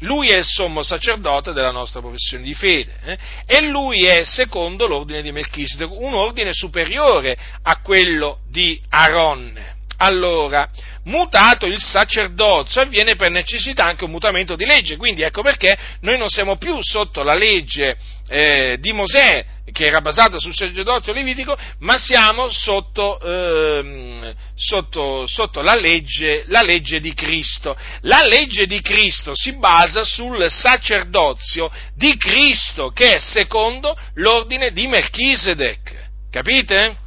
[0.00, 3.18] Lui è il sommo sacerdote della nostra professione di fede eh?
[3.46, 9.76] e lui è secondo l'ordine di Melchizedek, un ordine superiore a quello di Aronne.
[9.98, 10.68] Allora,
[11.04, 16.18] mutato il sacerdozio, avviene per necessità anche un mutamento di legge, quindi ecco perché noi
[16.18, 17.96] non siamo più sotto la legge
[18.28, 25.62] eh, di Mosè, che era basata sul sacerdozio levitico, ma siamo sotto, eh, sotto, sotto
[25.62, 27.76] la, legge, la legge di Cristo.
[28.02, 34.86] La legge di Cristo si basa sul sacerdozio di Cristo, che è secondo l'ordine di
[34.86, 36.02] Melchisedec.
[36.30, 37.03] Capite?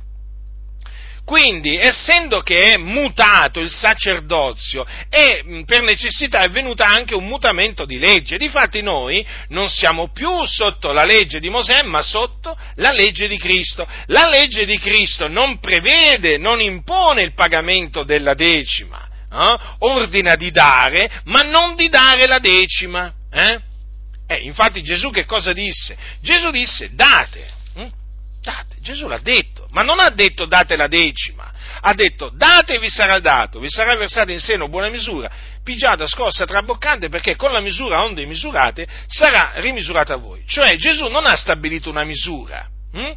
[1.27, 7.83] Quindi, essendo che è mutato il sacerdozio e per necessità è venuto anche un mutamento
[7.83, 12.93] di legge, difatti noi non siamo più sotto la legge di Mosè, ma sotto la
[12.93, 13.85] legge di Cristo.
[14.05, 19.57] La legge di Cristo non prevede, non impone il pagamento della decima, eh?
[19.79, 23.13] ordina di dare, ma non di dare la decima.
[23.29, 23.59] Eh?
[24.27, 25.97] Eh, infatti Gesù che cosa disse?
[26.21, 27.55] Gesù disse date,
[28.47, 31.51] date, Gesù l'ha detto ma non ha detto date la decima,
[31.81, 35.29] ha detto date e vi sarà dato, vi sarà versato in seno buona misura,
[35.63, 40.43] pigiata, scossa, traboccante, perché con la misura onde misurate sarà rimisurata a voi.
[40.47, 43.11] Cioè Gesù non ha stabilito una misura, hm?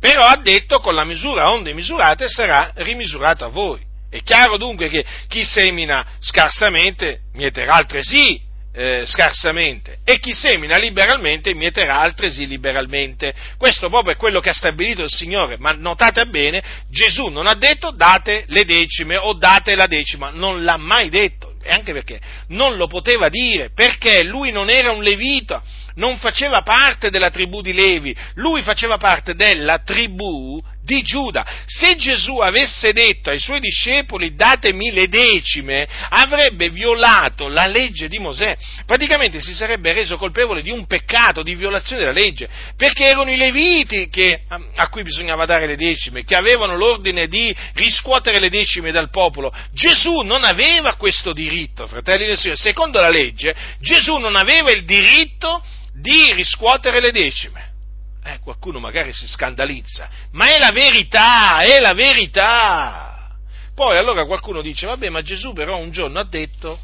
[0.00, 3.80] però ha detto con la misura onde misurate sarà rimisurata a voi.
[4.10, 8.40] È chiaro dunque che chi semina scarsamente mieterà altresì
[8.72, 9.98] eh, scarsamente.
[10.04, 13.34] E chi semina liberalmente mieterà altresì liberalmente.
[13.56, 17.54] Questo proprio è quello che ha stabilito il Signore, ma notate bene, Gesù non ha
[17.54, 22.20] detto date le decime o date la decima, non l'ha mai detto, e anche perché?
[22.48, 25.62] Non lo poteva dire, perché lui non era un levita,
[25.94, 31.46] non faceva parte della tribù di Levi, lui faceva parte della tribù di Giuda.
[31.66, 38.18] Se Gesù avesse detto ai suoi discepoli datemi le decime, avrebbe violato la legge di
[38.18, 38.56] Mosè.
[38.86, 43.36] Praticamente si sarebbe reso colpevole di un peccato, di violazione della legge, perché erano i
[43.36, 48.90] leviti che, a cui bisognava dare le decime, che avevano l'ordine di riscuotere le decime
[48.90, 49.52] dal popolo.
[49.72, 52.58] Gesù non aveva questo diritto, fratelli del Signore.
[52.58, 55.62] Secondo la legge, Gesù non aveva il diritto
[55.92, 57.67] di riscuotere le decime.
[58.24, 63.36] Eh, qualcuno magari si scandalizza, ma è la verità, è la verità.
[63.74, 66.78] Poi allora qualcuno dice, vabbè, ma Gesù però un giorno ha detto,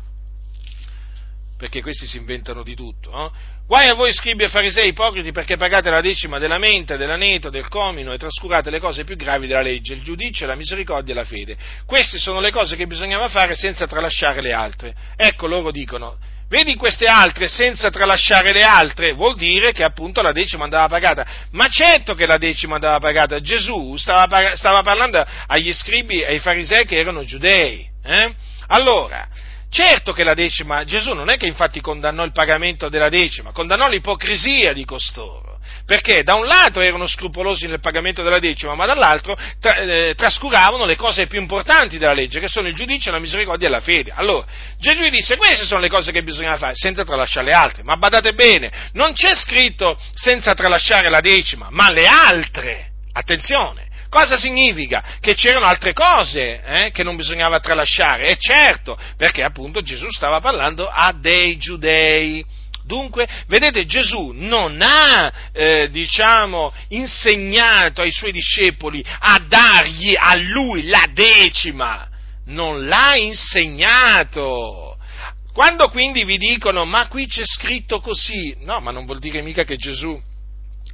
[1.58, 3.32] perché questi si inventano di tutto, no?
[3.66, 7.68] Guai a voi scribi e farisei ipocriti perché pagate la decima della menta, dell'aneto, del
[7.68, 11.24] comino e trascurate le cose più gravi della legge, il giudizio, la misericordia e la
[11.24, 11.56] fede.
[11.86, 14.94] Queste sono le cose che bisognava fare senza tralasciare le altre.
[15.16, 20.32] Ecco, loro dicono, Vedi queste altre senza tralasciare le altre, vuol dire che appunto la
[20.32, 21.26] decima andava pagata.
[21.52, 23.40] Ma certo che la decima andava pagata.
[23.40, 27.86] Gesù stava, stava parlando agli scribi e ai farisei che erano giudei.
[28.04, 28.34] Eh?
[28.68, 29.26] Allora,
[29.70, 33.88] certo che la decima, Gesù non è che infatti condannò il pagamento della decima, condannò
[33.88, 35.43] l'ipocrisia di costoro
[35.86, 40.84] perché da un lato erano scrupolosi nel pagamento della decima, ma dall'altro tra, eh, trascuravano
[40.84, 44.12] le cose più importanti della legge, che sono il giudizio, la misericordia e la fede.
[44.14, 44.46] Allora,
[44.78, 47.96] Gesù gli disse, queste sono le cose che bisogna fare, senza tralasciare le altre, ma
[47.96, 53.84] badate bene, non c'è scritto senza tralasciare la decima, ma le altre, attenzione,
[54.14, 55.02] Cosa significa?
[55.18, 60.38] Che c'erano altre cose eh, che non bisognava tralasciare, e certo, perché appunto Gesù stava
[60.38, 62.46] parlando a dei giudei.
[62.84, 70.86] Dunque, vedete, Gesù non ha, eh, diciamo, insegnato ai suoi discepoli a dargli a lui
[70.86, 72.06] la decima,
[72.46, 74.98] non l'ha insegnato.
[75.54, 79.64] Quando quindi vi dicono, ma qui c'è scritto così, no, ma non vuol dire mica
[79.64, 80.20] che Gesù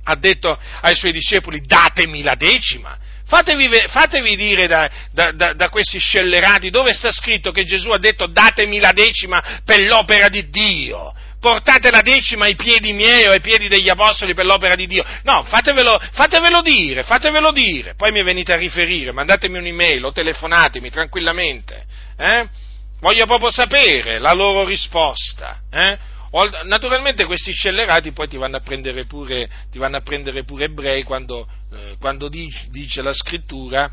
[0.04, 2.96] ha detto ai suoi discepoli datemi la decima.
[3.26, 7.98] Fatevi, fatevi dire da, da, da, da, questi scellerati dove sta scritto che Gesù ha
[7.98, 13.30] detto datemi la decima per l'opera di Dio portate la decima ai piedi miei o
[13.30, 15.04] ai piedi degli apostoli per l'opera di Dio.
[15.24, 20.90] No, fatevelo, fatevelo dire, fatevelo dire, poi mi venite a riferire, mandatemi un'email o telefonatemi
[20.90, 21.84] tranquillamente.
[22.16, 22.48] Eh?
[23.00, 25.62] Voglio proprio sapere la loro risposta.
[25.70, 25.98] Eh?
[26.64, 29.48] Naturalmente questi scellerati poi ti vanno a prendere pure,
[29.80, 33.90] a prendere pure ebrei quando, eh, quando dice, dice la scrittura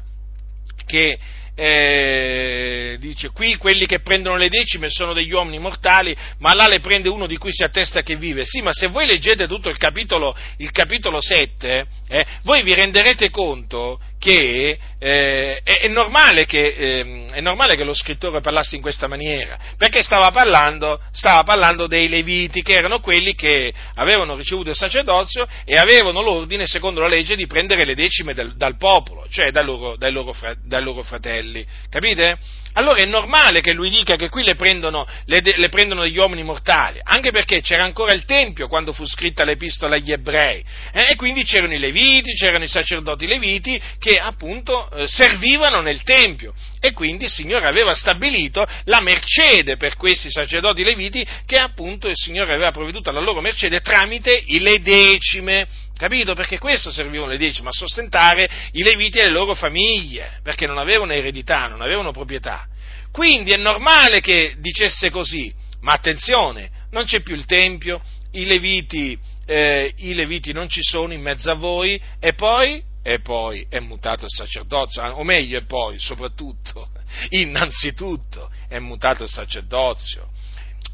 [0.85, 1.17] che
[1.59, 6.79] eh, dice qui quelli che prendono le decime sono degli uomini mortali, ma là le
[6.79, 8.45] prende uno di cui si attesta che vive.
[8.45, 13.31] Sì, ma se voi leggete tutto il capitolo, il capitolo 7, eh, voi vi renderete
[13.31, 18.81] conto che eh, è, è, normale che, eh, è, normale che, lo scrittore parlasse in
[18.81, 24.69] questa maniera, perché stava parlando, stava parlando, dei Leviti, che erano quelli che avevano ricevuto
[24.69, 29.25] il sacerdozio e avevano l'ordine, secondo la legge, di prendere le decime del, dal popolo,
[29.29, 31.65] cioè dai loro, dai, loro, dai loro, fratelli.
[31.89, 32.37] Capite?
[32.77, 36.43] Allora è normale che lui dica che qui le prendono, le, le prendono degli uomini
[36.43, 41.15] mortali, anche perché c'era ancora il Tempio quando fu scritta l'epistola agli ebrei, eh, e
[41.15, 46.93] quindi c'erano i Leviti, c'erano i sacerdoti Leviti, che appunto eh, servivano nel Tempio e
[46.93, 52.53] quindi il Signore aveva stabilito la mercede per questi sacerdoti leviti che appunto il Signore
[52.53, 55.67] aveva provveduto alla loro mercede tramite le decime.
[55.97, 56.35] Capito?
[56.35, 60.77] Perché questo servivano le decime, a sostentare i leviti e le loro famiglie, perché non
[60.77, 62.67] avevano eredità, non avevano proprietà.
[63.11, 65.51] Quindi è normale che dicesse così,
[65.81, 68.01] ma attenzione, non c'è più il Tempio,
[68.33, 73.21] i leviti, eh, i leviti non ci sono in mezzo a voi e poi e
[73.21, 76.89] poi è mutato il sacerdozio, o meglio, e poi, soprattutto,
[77.31, 80.29] innanzitutto, è mutato il sacerdozio.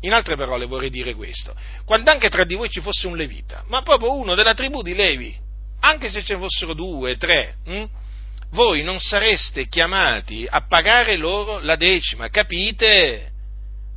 [0.04, 1.56] In altre parole vorrei dire questo,
[1.86, 4.94] quando anche tra di voi ci fosse un levita, ma proprio uno della tribù di
[4.94, 5.34] Levi,
[5.80, 7.86] anche se ce ne fossero due, tre, hm,
[8.52, 13.32] voi non sareste chiamati a pagare loro la decima, capite?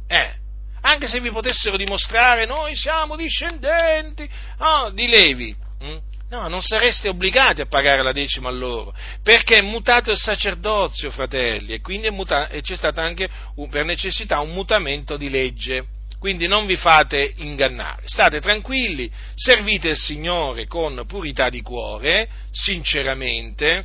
[0.07, 0.35] Eh,
[0.83, 4.29] anche se vi potessero dimostrare noi siamo discendenti
[4.59, 8.93] oh, di Levi, hm, No, non sareste obbligati a pagare la decima a loro,
[9.23, 13.29] perché è mutato il sacerdozio, fratelli, e quindi muta- e c'è stato anche
[13.71, 15.87] per necessità un mutamento di legge.
[16.19, 23.85] Quindi non vi fate ingannare, state tranquilli, servite il Signore con purità di cuore, sinceramente,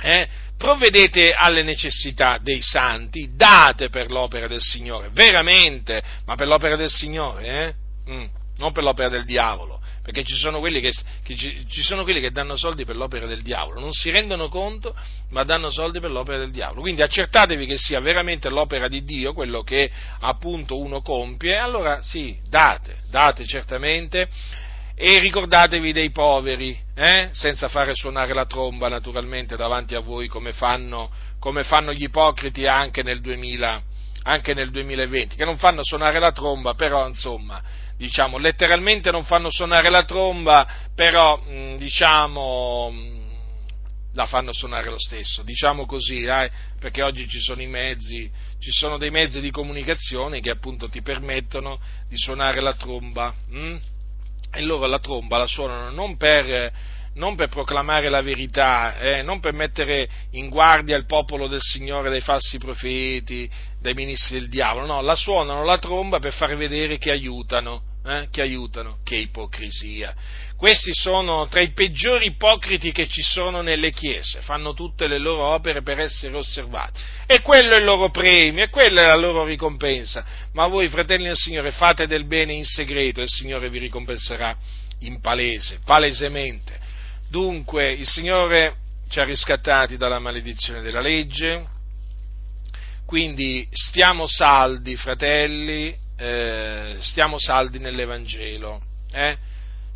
[0.00, 6.76] eh, provvedete alle necessità dei santi, date per l'opera del Signore, veramente, ma per l'opera
[6.76, 7.46] del Signore,
[8.06, 8.12] eh?
[8.12, 8.24] mm,
[8.58, 9.77] non per l'opera del diavolo,
[10.08, 10.90] perché ci sono, che,
[11.22, 14.96] che, ci sono, quelli che, danno soldi per l'opera del diavolo, non si rendono conto,
[15.32, 16.80] ma danno soldi per l'opera del diavolo.
[16.80, 19.90] Quindi accertatevi che sia veramente l'opera di Dio quello che
[20.20, 24.30] appunto uno compie, allora sì, date, date certamente
[24.94, 27.28] e ricordatevi dei poveri, eh?
[27.32, 32.64] senza fare suonare la tromba naturalmente davanti a voi come fanno, come fanno gli ipocriti
[32.64, 33.82] anche nel, 2000,
[34.22, 37.62] anche nel 2020, che non fanno suonare la tromba, però insomma,
[37.98, 43.18] diciamo, letteralmente non fanno suonare la tromba, però mm, diciamo, mm,
[44.14, 46.50] la fanno suonare lo stesso, diciamo così, eh?
[46.80, 51.02] perché oggi ci sono i mezzi, ci sono dei mezzi di comunicazione che appunto ti
[51.02, 53.34] permettono di suonare la tromba.
[53.50, 53.76] Hm?
[54.50, 56.72] e loro la tromba la suonano non per,
[57.14, 62.10] non per proclamare la verità, eh, non per mettere in guardia il popolo del Signore
[62.10, 66.98] dai falsi profeti, dai ministri del diavolo, no, la suonano la tromba per far vedere
[66.98, 70.14] che aiutano, eh, che aiutano, che ipocrisia.
[70.56, 75.44] Questi sono tra i peggiori ipocriti che ci sono nelle chiese, fanno tutte le loro
[75.52, 77.00] opere per essere osservati.
[77.26, 80.24] E quello è il loro premio, e quella è la loro ricompensa.
[80.54, 84.56] Ma voi, fratelli del Signore, fate del bene in segreto e il Signore vi ricompenserà
[85.00, 86.77] in palese, palesemente.
[87.28, 88.76] Dunque, il Signore
[89.08, 91.66] ci ha riscattati dalla maledizione della legge,
[93.06, 98.82] quindi stiamo saldi, fratelli, eh, stiamo saldi nell'Evangelo.
[99.10, 99.36] Eh?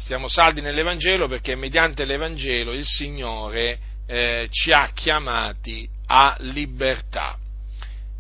[0.03, 7.39] stiamo saldi nell'Evangelo perché mediante l'Evangelo il Signore eh, ci ha chiamati a libertà.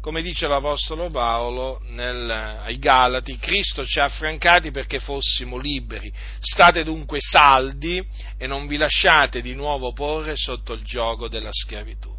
[0.03, 6.13] Come dice l'Apostolo Paolo nel, ai Galati, Cristo ci ha affrancati perché fossimo liberi.
[6.41, 8.05] State dunque saldi
[8.37, 12.13] e non vi lasciate di nuovo porre sotto il gioco della schiavitù.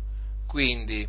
[0.47, 1.05] Quindi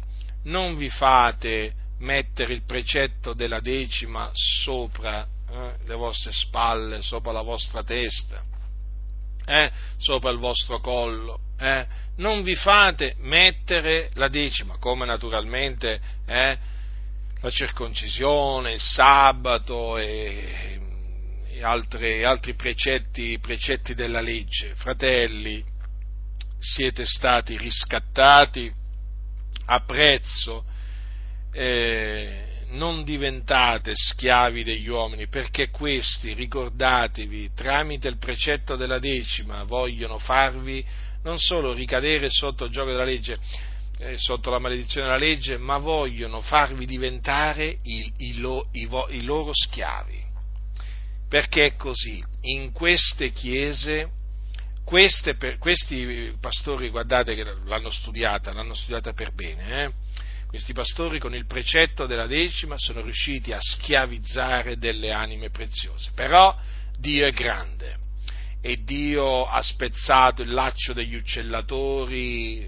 [0.46, 7.42] non vi fate mettere il precetto della decima sopra eh, le vostre spalle, sopra la
[7.42, 8.42] vostra testa,
[9.46, 11.38] eh, sopra il vostro collo.
[11.58, 12.02] Eh.
[12.16, 16.58] Non vi fate mettere la decima, come naturalmente eh,
[17.40, 20.80] la circoncisione, il sabato e,
[21.48, 24.76] e altri, altri precetti, precetti della legge.
[24.76, 25.64] Fratelli,
[26.60, 28.72] siete stati riscattati
[29.66, 30.64] a prezzo.
[31.50, 40.18] Eh, non diventate schiavi degli uomini, perché questi, ricordatevi, tramite il precetto della decima, vogliono
[40.18, 40.84] farvi
[41.24, 43.36] non solo ricadere sotto il gioco della legge,
[43.98, 49.24] eh, sotto la maledizione della legge, ma vogliono farvi diventare i, i, lo, i, i
[49.24, 50.22] loro schiavi.
[51.28, 54.10] Perché è così, in queste chiese,
[54.84, 59.92] queste, questi pastori, guardate che l'hanno studiata, l'hanno studiata per bene, eh?
[60.46, 66.12] Questi pastori con il precetto della decima sono riusciti a schiavizzare delle anime preziose.
[66.14, 66.56] Però
[66.96, 68.02] Dio è grande
[68.66, 72.66] e Dio ha spezzato il laccio degli uccellatori,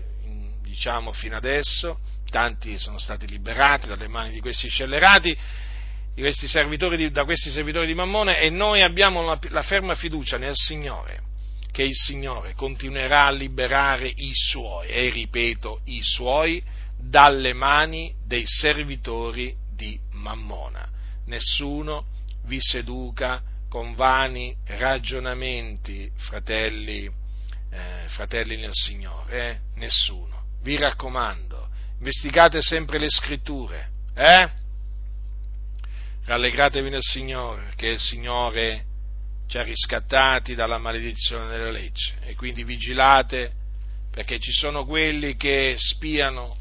[0.60, 2.01] diciamo, fino adesso.
[2.28, 5.35] Tanti sono stati liberati dalle mani di questi scellerati,
[6.14, 6.48] di questi
[6.98, 11.23] di, da questi servitori di Mammone e noi abbiamo la, la ferma fiducia nel Signore
[11.73, 16.62] che il Signore continuerà a liberare i suoi, e ripeto, i suoi,
[16.98, 20.86] dalle mani dei servitori di Mammona.
[21.24, 22.05] Nessuno
[22.44, 27.11] vi seduca con vani ragionamenti, fratelli,
[27.71, 29.59] eh, fratelli nel Signore, eh?
[29.77, 30.45] nessuno.
[30.63, 31.69] Vi raccomando,
[31.99, 34.51] investigate sempre le scritture, eh?
[36.25, 38.85] Rallegratevi nel Signore, che il Signore
[39.47, 43.53] ci ha riscattati dalla maledizione della legge e quindi vigilate
[44.11, 46.57] perché ci sono quelli che spiano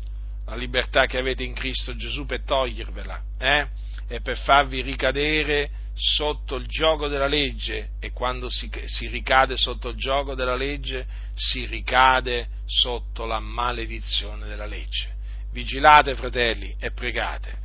[0.46, 3.68] la libertà che avete in Cristo Gesù per togliervela eh?
[4.08, 9.90] e per farvi ricadere sotto il gioco della legge e quando si, si, ricade sotto
[9.90, 15.14] il gioco della legge si ricade sotto la maledizione della legge.
[15.52, 17.64] Vigilate fratelli e pregate.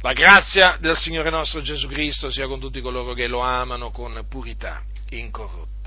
[0.00, 4.26] La grazia del Signore nostro Gesù Cristo sia con tutti coloro che lo amano con
[4.28, 5.79] purità incorrotta.